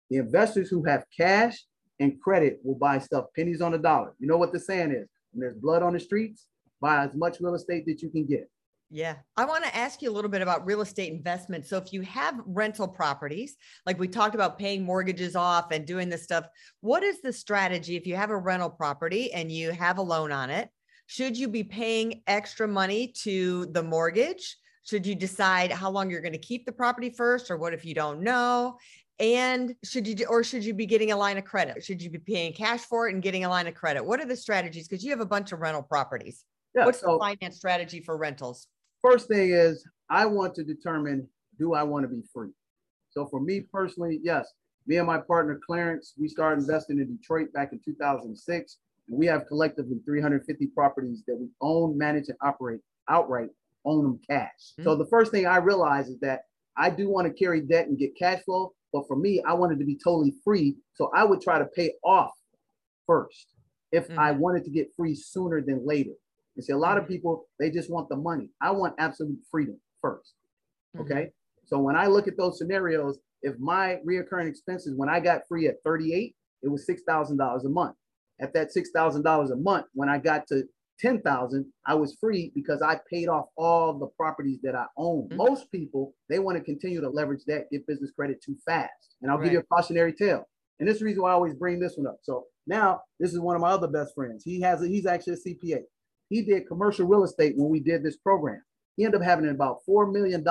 the 0.09 0.17
investors 0.17 0.69
who 0.69 0.83
have 0.83 1.05
cash 1.15 1.63
and 2.01 2.19
credit 2.19 2.59
will 2.63 2.75
buy 2.75 2.99
stuff 2.99 3.27
pennies 3.33 3.61
on 3.61 3.75
a 3.75 3.77
dollar. 3.77 4.13
You 4.19 4.27
know 4.27 4.35
what 4.37 4.51
the 4.51 4.59
saying 4.59 4.91
is 4.91 5.07
when 5.31 5.39
there's 5.39 5.55
blood 5.55 5.83
on 5.83 5.93
the 5.93 5.99
streets, 6.01 6.47
buy 6.81 7.05
as 7.05 7.15
much 7.15 7.39
real 7.39 7.55
estate 7.55 7.85
that 7.85 8.01
you 8.01 8.09
can 8.09 8.25
get. 8.25 8.49
Yeah. 8.93 9.15
I 9.38 9.45
want 9.45 9.63
to 9.63 9.75
ask 9.75 10.01
you 10.01 10.12
a 10.12 10.12
little 10.12 10.30
bit 10.30 10.41
about 10.41 10.65
real 10.65 10.82
estate 10.82 11.13
investment. 11.13 11.65
So, 11.65 11.77
if 11.77 11.93
you 11.93 12.01
have 12.01 12.41
rental 12.45 12.89
properties, 12.89 13.56
like 13.86 13.97
we 13.97 14.08
talked 14.10 14.36
about 14.36 14.60
paying 14.60 14.84
mortgages 14.84 15.34
off 15.34 15.71
and 15.71 15.88
doing 15.88 16.10
this 16.10 16.23
stuff, 16.23 16.45
what 16.82 17.01
is 17.01 17.21
the 17.21 17.32
strategy 17.32 17.95
if 17.95 18.06
you 18.06 18.17
have 18.17 18.32
a 18.32 18.38
rental 18.38 18.69
property 18.69 19.32
and 19.32 19.49
you 19.49 19.71
have 19.71 19.97
a 19.97 20.01
loan 20.01 20.34
on 20.34 20.49
it? 20.49 20.69
Should 21.06 21.38
you 21.38 21.47
be 21.47 21.63
paying 21.63 22.21
extra 22.27 22.67
money 22.67 23.13
to 23.23 23.67
the 23.67 23.82
mortgage? 23.82 24.58
Should 24.84 25.06
you 25.06 25.15
decide 25.15 25.71
how 25.71 25.89
long 25.89 26.10
you're 26.10 26.21
going 26.21 26.34
to 26.34 26.38
keep 26.38 26.65
the 26.65 26.71
property 26.73 27.10
first, 27.10 27.49
or 27.49 27.58
what 27.58 27.73
if 27.73 27.86
you 27.86 27.93
don't 27.93 28.21
know? 28.21 28.77
And 29.19 29.73
should 29.86 30.06
you, 30.06 30.25
or 30.25 30.43
should 30.43 30.65
you 30.65 30.73
be 30.73 30.86
getting 30.86 31.12
a 31.12 31.17
line 31.17 31.38
of 31.38 31.45
credit? 31.45 31.82
Should 31.82 32.01
you 32.01 32.10
be 32.10 32.17
paying 32.17 32.51
cash 32.51 32.82
for 32.82 33.08
it 33.08 33.13
and 33.13 33.23
getting 33.23 33.45
a 33.45 33.49
line 33.49 33.67
of 33.67 33.75
credit? 33.75 34.04
What 34.04 34.19
are 34.19 34.25
the 34.25 34.36
strategies? 34.36 34.89
Because 34.89 35.04
you 35.04 35.12
have 35.12 35.21
a 35.21 35.25
bunch 35.25 35.54
of 35.54 35.60
rental 35.60 35.84
properties. 35.84 36.43
Yeah, 36.75 36.86
What's 36.86 36.99
so, 36.99 37.13
the 37.13 37.19
finance 37.19 37.56
strategy 37.56 38.01
for 38.01 38.17
rentals? 38.17 38.67
First 39.01 39.27
thing 39.27 39.51
is, 39.51 39.85
I 40.09 40.25
want 40.25 40.55
to 40.55 40.63
determine 40.63 41.27
do 41.57 41.73
I 41.73 41.83
want 41.83 42.03
to 42.03 42.07
be 42.07 42.21
free? 42.33 42.51
So 43.09 43.25
for 43.25 43.39
me 43.39 43.61
personally, 43.61 44.19
yes, 44.23 44.51
me 44.87 44.97
and 44.97 45.07
my 45.07 45.19
partner 45.19 45.59
Clarence, 45.65 46.13
we 46.17 46.27
started 46.27 46.61
investing 46.61 46.99
in 46.99 47.15
Detroit 47.17 47.51
back 47.53 47.71
in 47.71 47.79
2006. 47.83 48.77
And 49.07 49.17
we 49.17 49.25
have 49.27 49.47
collectively 49.47 49.99
350 50.05 50.67
properties 50.67 51.23
that 51.27 51.35
we 51.35 51.47
own, 51.61 51.97
manage, 51.97 52.29
and 52.29 52.37
operate 52.41 52.79
outright, 53.09 53.49
own 53.85 54.03
them 54.03 54.19
cash. 54.29 54.49
Mm-hmm. 54.73 54.83
So 54.83 54.95
the 54.95 55.07
first 55.07 55.31
thing 55.31 55.45
I 55.45 55.57
realized 55.57 56.09
is 56.09 56.19
that 56.19 56.41
I 56.77 56.89
do 56.89 57.09
want 57.09 57.27
to 57.27 57.33
carry 57.33 57.61
debt 57.61 57.87
and 57.87 57.97
get 57.97 58.17
cash 58.17 58.41
flow, 58.43 58.73
but 58.93 59.07
for 59.07 59.15
me, 59.15 59.41
I 59.45 59.53
wanted 59.53 59.79
to 59.79 59.85
be 59.85 59.97
totally 60.01 60.33
free. 60.43 60.75
So 60.93 61.11
I 61.13 61.23
would 61.23 61.41
try 61.41 61.59
to 61.59 61.65
pay 61.65 61.93
off 62.03 62.31
first 63.05 63.47
if 63.91 64.07
mm-hmm. 64.07 64.19
I 64.19 64.31
wanted 64.31 64.63
to 64.65 64.71
get 64.71 64.93
free 64.95 65.15
sooner 65.15 65.61
than 65.61 65.85
later. 65.85 66.13
You 66.62 66.65
see, 66.65 66.74
a 66.74 66.78
lot 66.78 67.00
of 67.00 67.08
people, 67.08 67.47
they 67.60 67.71
just 67.71 67.89
want 67.89 68.08
the 68.08 68.15
money. 68.15 68.50
I 68.62 68.69
want 68.69 68.93
absolute 69.00 69.39
freedom 69.50 69.80
1st 70.06 70.12
mm-hmm. 70.15 71.02
Okay. 71.02 71.13
Mm-hmm. 71.13 71.65
So 71.65 71.80
when 71.80 71.95
I 71.95 72.06
look 72.06 72.28
at 72.28 72.38
those 72.38 72.60
scenarios, 72.60 73.17
if 73.41 73.58
my 73.58 73.97
reoccurring 74.08 74.47
expenses, 74.47 74.93
when 74.95 75.10
I 75.10 75.19
got 75.19 75.47
free 75.47 75.67
at 75.67 75.78
38, 75.84 76.36
it 76.62 76.67
was 76.67 76.86
$6,000 76.88 77.65
a 77.65 77.69
month. 77.69 77.95
At 78.39 78.54
that 78.54 78.67
$6,000 78.76 79.52
a 79.52 79.56
month, 79.56 79.86
when 79.93 80.08
I 80.08 80.19
got 80.19 80.45
to 80.47 80.63
10,000, 81.00 81.65
I 81.88 81.95
was 81.95 82.15
free 82.21 82.52
because 82.54 82.84
I 82.84 83.00
paid 83.10 83.28
off 83.28 83.47
all 83.58 83.97
the 83.97 84.08
properties 84.17 84.60
that 84.62 84.76
I 84.76 84.86
own. 84.97 85.30
Mm-hmm. 85.30 85.38
Most 85.38 85.71
people, 85.71 86.13
they 86.30 86.38
want 86.38 86.60
to 86.60 86.63
continue 86.63 87.02
to 87.02 87.10
leverage 87.10 87.43
that, 87.47 87.71
get 87.71 87.88
business 87.88 88.12
credit 88.12 88.43
too 88.43 88.56
fast. 88.65 89.15
And 89.24 89.32
I'll 89.32 89.38
right. 89.38 89.45
give 89.45 89.54
you 89.54 89.60
a 89.60 89.63
cautionary 89.63 90.13
tale. 90.13 90.47
And 90.80 90.88
this 90.88 90.95
is 90.95 91.00
the 91.00 91.06
reason 91.06 91.24
why 91.24 91.32
I 91.32 91.34
always 91.34 91.56
bring 91.56 91.80
this 91.80 91.95
one 91.95 92.08
up. 92.08 92.19
So 92.21 92.45
now 92.67 93.02
this 93.19 93.34
is 93.34 93.39
one 93.39 93.56
of 93.56 93.62
my 93.62 93.69
other 93.69 93.88
best 93.88 94.13
friends. 94.13 94.43
He 94.43 94.62
has 94.62 94.84
a, 94.84 94.88
he's 94.88 95.06
actually 95.06 95.34
a 95.34 95.50
CPA. 95.50 95.82
He 96.31 96.41
did 96.41 96.67
commercial 96.67 97.05
real 97.05 97.23
estate 97.23 97.53
when 97.55 97.69
we 97.69 97.79
did 97.79 98.01
this 98.01 98.17
program. 98.17 98.63
He 98.97 99.05
ended 99.05 99.21
up 99.21 99.27
having 99.27 99.47
about 99.47 99.81
$4 99.87 100.11
million 100.11 100.43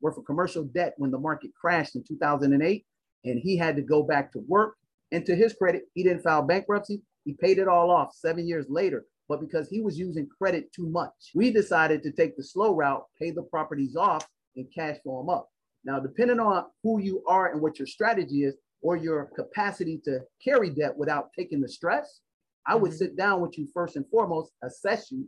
worth 0.00 0.18
of 0.18 0.24
commercial 0.24 0.64
debt 0.64 0.94
when 0.96 1.12
the 1.12 1.18
market 1.18 1.52
crashed 1.54 1.94
in 1.94 2.02
2008. 2.02 2.84
And 3.24 3.38
he 3.38 3.56
had 3.56 3.76
to 3.76 3.82
go 3.82 4.02
back 4.02 4.32
to 4.32 4.40
work. 4.48 4.74
And 5.12 5.24
to 5.26 5.36
his 5.36 5.52
credit, 5.52 5.84
he 5.94 6.02
didn't 6.02 6.22
file 6.24 6.42
bankruptcy. 6.42 7.02
He 7.24 7.34
paid 7.34 7.58
it 7.58 7.68
all 7.68 7.92
off 7.92 8.12
seven 8.12 8.48
years 8.48 8.66
later 8.68 9.06
but 9.28 9.40
because 9.40 9.68
he 9.68 9.80
was 9.80 9.98
using 9.98 10.28
credit 10.28 10.72
too 10.72 10.88
much, 10.88 11.30
we 11.34 11.50
decided 11.50 12.02
to 12.02 12.12
take 12.12 12.36
the 12.36 12.44
slow 12.44 12.74
route, 12.74 13.04
pay 13.18 13.30
the 13.30 13.42
properties 13.42 13.96
off, 13.96 14.26
and 14.56 14.66
cash 14.74 14.96
flow 15.02 15.18
them 15.18 15.30
up. 15.30 15.48
Now, 15.84 15.98
depending 15.98 16.40
on 16.40 16.64
who 16.82 17.00
you 17.00 17.22
are 17.26 17.52
and 17.52 17.60
what 17.60 17.78
your 17.78 17.86
strategy 17.86 18.44
is, 18.44 18.56
or 18.82 18.96
your 18.96 19.30
capacity 19.34 19.98
to 20.04 20.20
carry 20.44 20.68
debt 20.68 20.94
without 20.94 21.30
taking 21.36 21.62
the 21.62 21.68
stress, 21.68 22.20
I 22.66 22.74
would 22.74 22.90
mm-hmm. 22.90 22.98
sit 22.98 23.16
down 23.16 23.40
with 23.40 23.58
you 23.58 23.68
first 23.72 23.96
and 23.96 24.06
foremost, 24.10 24.52
assess 24.62 25.10
you, 25.10 25.26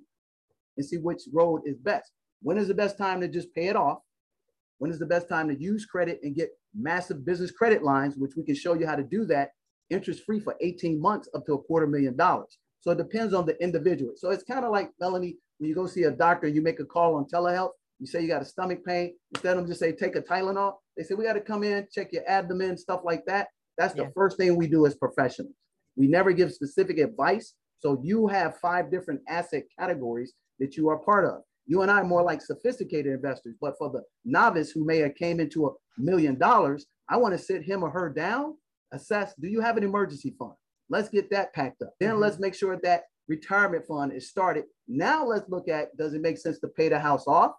and 0.76 0.86
see 0.86 0.96
which 0.96 1.22
road 1.32 1.62
is 1.64 1.78
best. 1.78 2.12
When 2.42 2.58
is 2.58 2.68
the 2.68 2.74
best 2.74 2.98
time 2.98 3.20
to 3.20 3.28
just 3.28 3.54
pay 3.54 3.68
it 3.68 3.76
off? 3.76 3.98
When 4.78 4.90
is 4.90 4.98
the 4.98 5.06
best 5.06 5.28
time 5.28 5.48
to 5.48 5.60
use 5.60 5.86
credit 5.86 6.20
and 6.22 6.34
get 6.34 6.50
massive 6.74 7.24
business 7.24 7.50
credit 7.50 7.82
lines, 7.82 8.16
which 8.16 8.32
we 8.36 8.44
can 8.44 8.54
show 8.54 8.74
you 8.74 8.86
how 8.86 8.96
to 8.96 9.02
do 9.02 9.24
that 9.26 9.50
interest 9.88 10.24
free 10.24 10.40
for 10.40 10.54
18 10.60 11.00
months 11.00 11.28
up 11.34 11.46
to 11.46 11.54
a 11.54 11.62
quarter 11.62 11.86
million 11.86 12.16
dollars? 12.16 12.58
So 12.80 12.90
it 12.90 12.98
depends 12.98 13.34
on 13.34 13.46
the 13.46 13.60
individual. 13.62 14.12
So 14.16 14.30
it's 14.30 14.44
kind 14.44 14.64
of 14.64 14.70
like 14.70 14.90
Melanie, 15.00 15.38
when 15.58 15.68
you 15.68 15.74
go 15.74 15.86
see 15.86 16.04
a 16.04 16.10
doctor, 16.10 16.46
you 16.46 16.62
make 16.62 16.80
a 16.80 16.84
call 16.84 17.16
on 17.16 17.24
telehealth. 17.24 17.70
You 17.98 18.06
say 18.06 18.20
you 18.20 18.28
got 18.28 18.42
a 18.42 18.44
stomach 18.44 18.84
pain. 18.84 19.14
Instead 19.34 19.52
of 19.52 19.56
them 19.56 19.66
just 19.66 19.80
say 19.80 19.92
take 19.92 20.16
a 20.16 20.20
Tylenol, 20.20 20.74
they 20.96 21.02
say 21.02 21.14
we 21.14 21.24
got 21.24 21.32
to 21.32 21.40
come 21.40 21.64
in, 21.64 21.88
check 21.90 22.12
your 22.12 22.28
abdomen, 22.28 22.76
stuff 22.76 23.00
like 23.04 23.24
that. 23.26 23.48
That's 23.78 23.94
the 23.94 24.02
yeah. 24.02 24.08
first 24.14 24.36
thing 24.36 24.56
we 24.56 24.66
do 24.66 24.86
as 24.86 24.94
professionals. 24.94 25.54
We 25.96 26.06
never 26.06 26.32
give 26.32 26.52
specific 26.52 26.98
advice. 26.98 27.54
So 27.78 28.00
you 28.02 28.26
have 28.28 28.58
five 28.58 28.90
different 28.90 29.20
asset 29.28 29.64
categories 29.78 30.32
that 30.58 30.76
you 30.76 30.88
are 30.88 30.98
part 30.98 31.24
of. 31.24 31.42
You 31.66 31.82
and 31.82 31.90
I 31.90 32.00
are 32.00 32.04
more 32.04 32.22
like 32.22 32.40
sophisticated 32.40 33.12
investors, 33.12 33.56
but 33.60 33.74
for 33.76 33.90
the 33.90 34.02
novice 34.24 34.70
who 34.70 34.84
may 34.84 34.98
have 34.98 35.14
came 35.16 35.40
into 35.40 35.66
a 35.66 35.70
million 35.98 36.38
dollars, 36.38 36.86
I 37.08 37.16
want 37.16 37.36
to 37.36 37.44
sit 37.44 37.62
him 37.62 37.82
or 37.82 37.90
her 37.90 38.08
down, 38.08 38.54
assess, 38.92 39.34
do 39.40 39.48
you 39.48 39.60
have 39.60 39.76
an 39.76 39.82
emergency 39.82 40.34
fund? 40.38 40.52
Let's 40.88 41.08
get 41.08 41.30
that 41.30 41.52
packed 41.54 41.82
up. 41.82 41.94
Then 41.98 42.10
mm-hmm. 42.10 42.20
let's 42.20 42.38
make 42.38 42.54
sure 42.54 42.78
that 42.82 43.04
retirement 43.28 43.84
fund 43.86 44.12
is 44.12 44.28
started. 44.28 44.64
Now 44.86 45.26
let's 45.26 45.48
look 45.48 45.68
at 45.68 45.96
does 45.96 46.14
it 46.14 46.20
make 46.20 46.38
sense 46.38 46.60
to 46.60 46.68
pay 46.68 46.88
the 46.88 46.98
house 46.98 47.26
off, 47.26 47.52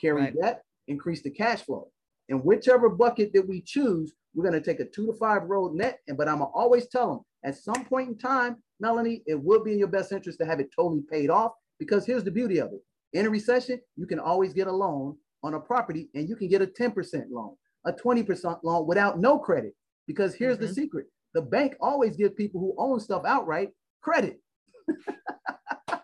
carry 0.00 0.22
right. 0.22 0.34
debt, 0.40 0.62
increase 0.88 1.22
the 1.22 1.30
cash 1.30 1.62
flow? 1.62 1.90
And 2.30 2.42
whichever 2.42 2.88
bucket 2.88 3.32
that 3.34 3.46
we 3.46 3.60
choose, 3.60 4.14
we're 4.34 4.48
going 4.48 4.60
to 4.60 4.64
take 4.64 4.80
a 4.80 4.88
two 4.88 5.06
to 5.06 5.12
five 5.14 5.42
road 5.44 5.74
net. 5.74 5.98
And 6.08 6.16
but 6.16 6.28
I'm 6.28 6.42
always 6.42 6.88
tell 6.88 7.08
them 7.08 7.20
at 7.44 7.56
some 7.56 7.84
point 7.84 8.08
in 8.08 8.18
time, 8.18 8.56
Melanie, 8.80 9.22
it 9.26 9.40
will 9.40 9.62
be 9.62 9.72
in 9.72 9.78
your 9.78 9.88
best 9.88 10.12
interest 10.12 10.38
to 10.40 10.46
have 10.46 10.60
it 10.60 10.70
totally 10.74 11.02
paid 11.10 11.30
off 11.30 11.52
because 11.78 12.06
here's 12.06 12.24
the 12.24 12.30
beauty 12.30 12.58
of 12.58 12.72
it. 12.72 12.82
In 13.12 13.26
a 13.26 13.30
recession, 13.30 13.80
you 13.96 14.06
can 14.06 14.20
always 14.20 14.52
get 14.52 14.66
a 14.66 14.72
loan 14.72 15.16
on 15.42 15.54
a 15.54 15.60
property 15.60 16.08
and 16.14 16.28
you 16.28 16.36
can 16.36 16.48
get 16.48 16.62
a 16.62 16.66
10% 16.66 17.24
loan, 17.30 17.56
a 17.86 17.92
20% 17.92 18.60
loan 18.62 18.86
without 18.86 19.18
no 19.18 19.38
credit. 19.38 19.74
Because 20.06 20.34
here's 20.34 20.56
mm-hmm. 20.56 20.66
the 20.66 20.74
secret 20.74 21.06
the 21.34 21.42
bank 21.42 21.76
always 21.80 22.16
gives 22.16 22.34
people 22.34 22.60
who 22.60 22.74
own 22.76 22.98
stuff 23.00 23.22
outright 23.24 23.70
credit. 24.02 24.40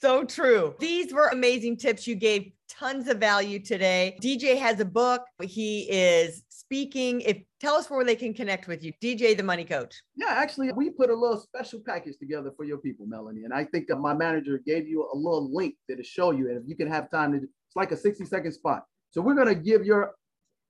so 0.00 0.24
true. 0.24 0.74
These 0.78 1.12
were 1.14 1.28
amazing 1.28 1.78
tips. 1.78 2.06
You 2.06 2.14
gave 2.14 2.52
tons 2.68 3.08
of 3.08 3.18
value 3.18 3.58
today. 3.58 4.18
DJ 4.22 4.58
has 4.58 4.80
a 4.80 4.84
book. 4.84 5.22
He 5.42 5.90
is 5.90 6.42
speaking. 6.48 7.22
If 7.22 7.38
tell 7.60 7.74
us 7.74 7.88
where 7.88 8.04
they 8.04 8.16
can 8.16 8.34
connect 8.34 8.66
with 8.66 8.84
you. 8.84 8.92
DJ 9.02 9.36
the 9.36 9.42
money 9.42 9.64
coach. 9.64 9.94
Yeah, 10.16 10.30
actually, 10.30 10.72
we 10.72 10.90
put 10.90 11.10
a 11.10 11.14
little 11.14 11.38
special 11.38 11.80
package 11.86 12.18
together 12.18 12.52
for 12.56 12.64
your 12.64 12.78
people, 12.78 13.06
Melanie. 13.06 13.44
And 13.44 13.52
I 13.52 13.64
think 13.64 13.88
that 13.88 13.96
my 13.96 14.14
manager 14.14 14.60
gave 14.64 14.86
you 14.86 15.08
a 15.12 15.16
little 15.16 15.54
link 15.54 15.74
that'll 15.88 16.04
show 16.04 16.30
you. 16.30 16.48
And 16.48 16.62
if 16.62 16.68
you 16.68 16.76
can 16.76 16.90
have 16.90 17.10
time 17.10 17.32
to 17.32 17.38
it's 17.38 17.76
like 17.76 17.92
a 17.92 17.96
60 17.96 18.24
second 18.24 18.52
spot. 18.52 18.84
So 19.10 19.20
we're 19.20 19.34
going 19.34 19.48
to 19.48 19.54
give 19.54 19.84
your 19.84 20.14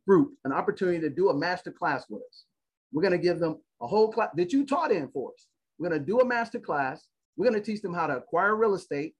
group 0.06 0.34
an 0.44 0.52
opportunity 0.52 1.00
to 1.00 1.10
do 1.10 1.30
a 1.30 1.34
master 1.34 1.72
class 1.72 2.04
with 2.08 2.22
us. 2.22 2.44
We're 2.92 3.02
going 3.02 3.12
to 3.12 3.18
give 3.18 3.38
them 3.38 3.60
a 3.82 3.86
whole 3.86 4.12
class 4.12 4.30
that 4.36 4.52
you 4.52 4.64
taught 4.64 4.92
in 4.92 5.08
for 5.08 5.32
us. 5.32 5.46
We're 5.78 5.88
going 5.88 6.00
to 6.00 6.06
do 6.06 6.20
a 6.20 6.24
master 6.24 6.60
class. 6.60 7.06
We're 7.36 7.50
going 7.50 7.60
to 7.60 7.72
teach 7.72 7.82
them 7.82 7.92
how 7.92 8.06
to 8.06 8.16
acquire 8.16 8.56
real 8.56 8.74
estate. 8.74 9.14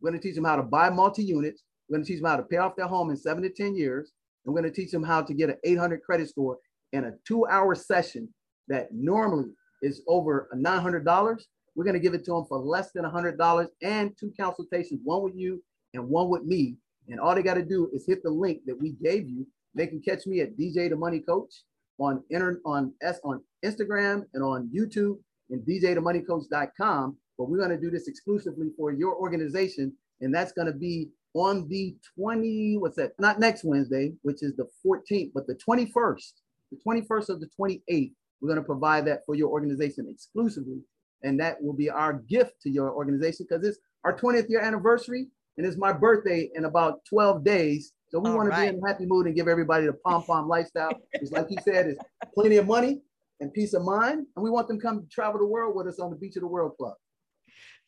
We're 0.00 0.10
going 0.10 0.20
to 0.20 0.28
teach 0.28 0.34
them 0.34 0.44
how 0.44 0.56
to 0.56 0.62
buy 0.62 0.90
multi 0.90 1.22
units. 1.22 1.62
We're 1.88 1.96
going 1.96 2.04
to 2.04 2.12
teach 2.12 2.20
them 2.20 2.28
how 2.28 2.36
to 2.36 2.42
pay 2.42 2.56
off 2.56 2.76
their 2.76 2.86
home 2.86 3.10
in 3.10 3.16
seven 3.16 3.42
to 3.44 3.50
10 3.50 3.76
years. 3.76 4.12
And 4.44 4.52
we're 4.52 4.60
going 4.60 4.72
to 4.72 4.80
teach 4.80 4.90
them 4.90 5.04
how 5.04 5.22
to 5.22 5.32
get 5.32 5.48
an 5.48 5.56
800 5.64 6.02
credit 6.02 6.28
score 6.28 6.58
in 6.92 7.04
a 7.04 7.12
two 7.26 7.46
hour 7.46 7.74
session 7.74 8.28
that 8.68 8.88
normally 8.92 9.50
is 9.82 10.02
over 10.06 10.48
$900. 10.54 11.42
We're 11.74 11.84
going 11.84 11.94
to 11.94 12.00
give 12.00 12.14
it 12.14 12.24
to 12.26 12.32
them 12.32 12.44
for 12.48 12.58
less 12.58 12.92
than 12.92 13.04
$100 13.04 13.66
and 13.82 14.16
two 14.18 14.32
consultations, 14.38 15.00
one 15.04 15.22
with 15.22 15.34
you 15.34 15.62
and 15.94 16.08
one 16.08 16.28
with 16.28 16.44
me. 16.44 16.76
And 17.08 17.18
all 17.18 17.34
they 17.34 17.42
got 17.42 17.54
to 17.54 17.64
do 17.64 17.90
is 17.92 18.06
hit 18.06 18.22
the 18.22 18.30
link 18.30 18.60
that 18.66 18.80
we 18.80 18.92
gave 19.02 19.28
you 19.28 19.46
they 19.74 19.86
can 19.86 20.00
catch 20.00 20.26
me 20.26 20.40
at 20.40 20.56
DJ 20.56 20.88
the 20.90 20.96
Money 20.96 21.20
Coach 21.20 21.62
on 21.98 22.22
inter- 22.30 22.60
on 22.64 22.92
S 23.02 23.20
on 23.24 23.42
Instagram 23.64 24.24
and 24.34 24.42
on 24.42 24.70
YouTube. 24.74 25.18
and 25.50 25.62
djthemoneycoach.com. 25.66 27.16
But 27.36 27.48
we're 27.48 27.58
going 27.58 27.70
to 27.70 27.80
do 27.80 27.90
this 27.90 28.08
exclusively 28.08 28.70
for 28.76 28.92
your 28.92 29.14
organization. 29.16 29.92
And 30.20 30.34
that's 30.34 30.52
going 30.52 30.66
to 30.66 30.72
be 30.72 31.10
on 31.34 31.68
the 31.68 31.96
20, 32.16 32.76
what's 32.78 32.96
that? 32.96 33.12
Not 33.18 33.40
next 33.40 33.64
Wednesday, 33.64 34.12
which 34.22 34.42
is 34.42 34.54
the 34.56 34.68
14th, 34.86 35.32
but 35.34 35.46
the 35.46 35.54
21st, 35.56 36.32
the 36.72 36.78
21st 36.86 37.28
of 37.28 37.40
the 37.40 37.48
28th. 37.58 38.12
We're 38.40 38.48
going 38.48 38.60
to 38.60 38.66
provide 38.66 39.06
that 39.06 39.20
for 39.24 39.34
your 39.34 39.50
organization 39.50 40.06
exclusively. 40.08 40.80
And 41.22 41.38
that 41.38 41.62
will 41.62 41.74
be 41.74 41.88
our 41.88 42.14
gift 42.14 42.60
to 42.62 42.70
your 42.70 42.90
organization 42.90 43.46
because 43.48 43.64
it's 43.64 43.78
our 44.04 44.16
20th 44.16 44.48
year 44.48 44.60
anniversary 44.60 45.28
and 45.56 45.66
it's 45.66 45.76
my 45.76 45.92
birthday 45.92 46.50
in 46.54 46.64
about 46.64 47.04
12 47.08 47.44
days. 47.44 47.92
So 48.08 48.18
we 48.18 48.30
want 48.30 48.48
right. 48.48 48.66
to 48.66 48.72
be 48.72 48.76
in 48.78 48.84
a 48.84 48.88
happy 48.88 49.06
mood 49.06 49.26
and 49.26 49.36
give 49.36 49.48
everybody 49.48 49.86
the 49.86 49.92
pom 49.92 50.24
pom 50.24 50.48
lifestyle. 50.48 50.92
It's 51.12 51.30
like 51.30 51.46
you 51.50 51.58
said, 51.62 51.86
it's 51.86 52.00
plenty 52.34 52.56
of 52.56 52.66
money 52.66 53.00
and 53.40 53.52
peace 53.52 53.74
of 53.74 53.82
mind. 53.82 54.26
And 54.34 54.42
we 54.42 54.50
want 54.50 54.68
them 54.68 54.78
to 54.78 54.82
come 54.82 55.06
travel 55.10 55.38
the 55.38 55.46
world 55.46 55.76
with 55.76 55.86
us 55.86 56.00
on 56.00 56.10
the 56.10 56.16
Beach 56.16 56.36
of 56.36 56.42
the 56.42 56.48
World 56.48 56.72
Club. 56.76 56.94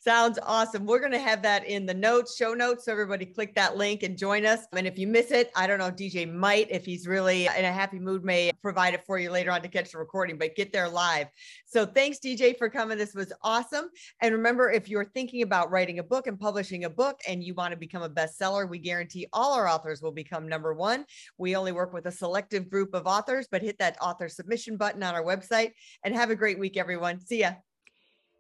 Sounds 0.05 0.38
awesome. 0.43 0.85
We're 0.85 1.01
going 1.01 1.12
to 1.12 1.19
have 1.19 1.40
that 1.45 1.67
in 1.67 1.87
the 1.87 1.95
notes, 1.95 2.37
show 2.37 2.53
notes. 2.53 2.85
So 2.85 2.93
everybody 2.93 3.25
click 3.25 3.55
that 3.55 3.79
link 3.79 4.03
and 4.03 4.19
join 4.19 4.45
us. 4.45 4.67
And 4.75 4.87
if 4.87 4.99
you 4.99 5.07
miss 5.07 5.31
it, 5.31 5.51
I 5.57 5.67
don't 5.67 5.79
know, 5.79 5.90
DJ 5.90 6.31
might, 6.31 6.71
if 6.71 6.85
he's 6.85 7.07
really 7.07 7.47
in 7.47 7.64
a 7.64 7.73
happy 7.73 7.99
mood, 7.99 8.23
may 8.23 8.53
provide 8.61 8.93
it 8.93 9.07
for 9.07 9.19
you 9.19 9.31
later 9.31 9.51
on 9.51 9.62
to 9.62 9.69
catch 9.69 9.93
the 9.93 9.99
recording, 9.99 10.37
but 10.37 10.57
get 10.57 10.75
there 10.75 10.90
live. 10.90 11.29
So 11.64 11.87
thanks, 11.87 12.19
DJ, 12.19 12.55
for 12.59 12.69
coming. 12.69 12.99
This 12.99 13.14
was 13.14 13.33
awesome. 13.40 13.87
And 14.21 14.35
remember, 14.35 14.71
if 14.71 14.90
you're 14.90 15.07
thinking 15.07 15.40
about 15.40 15.71
writing 15.71 16.01
a 16.01 16.05
book 16.05 16.27
and 16.27 16.38
publishing 16.38 16.85
a 16.85 16.90
book 16.90 17.19
and 17.27 17.43
you 17.43 17.55
want 17.55 17.73
to 17.73 17.79
become 17.79 18.03
a 18.03 18.11
bestseller, 18.11 18.69
we 18.69 18.81
guarantee 18.81 19.27
all 19.33 19.55
our 19.55 19.67
authors 19.67 20.03
will 20.03 20.12
become 20.12 20.47
number 20.47 20.75
one. 20.75 21.07
We 21.38 21.57
only 21.57 21.73
work 21.73 21.95
with 21.95 22.05
a 22.05 22.12
selective 22.12 22.69
group 22.69 22.93
of 22.93 23.07
authors, 23.07 23.49
but 23.51 23.62
hit 23.62 23.79
that 23.79 23.97
author 24.03 24.29
submission 24.29 24.77
button 24.77 25.03
on 25.03 25.14
our 25.14 25.25
website 25.25 25.71
and 26.05 26.14
have 26.14 26.29
a 26.29 26.37
great 26.37 26.59
week, 26.59 26.77
everyone. 26.77 27.21
See 27.21 27.40
ya. 27.40 27.53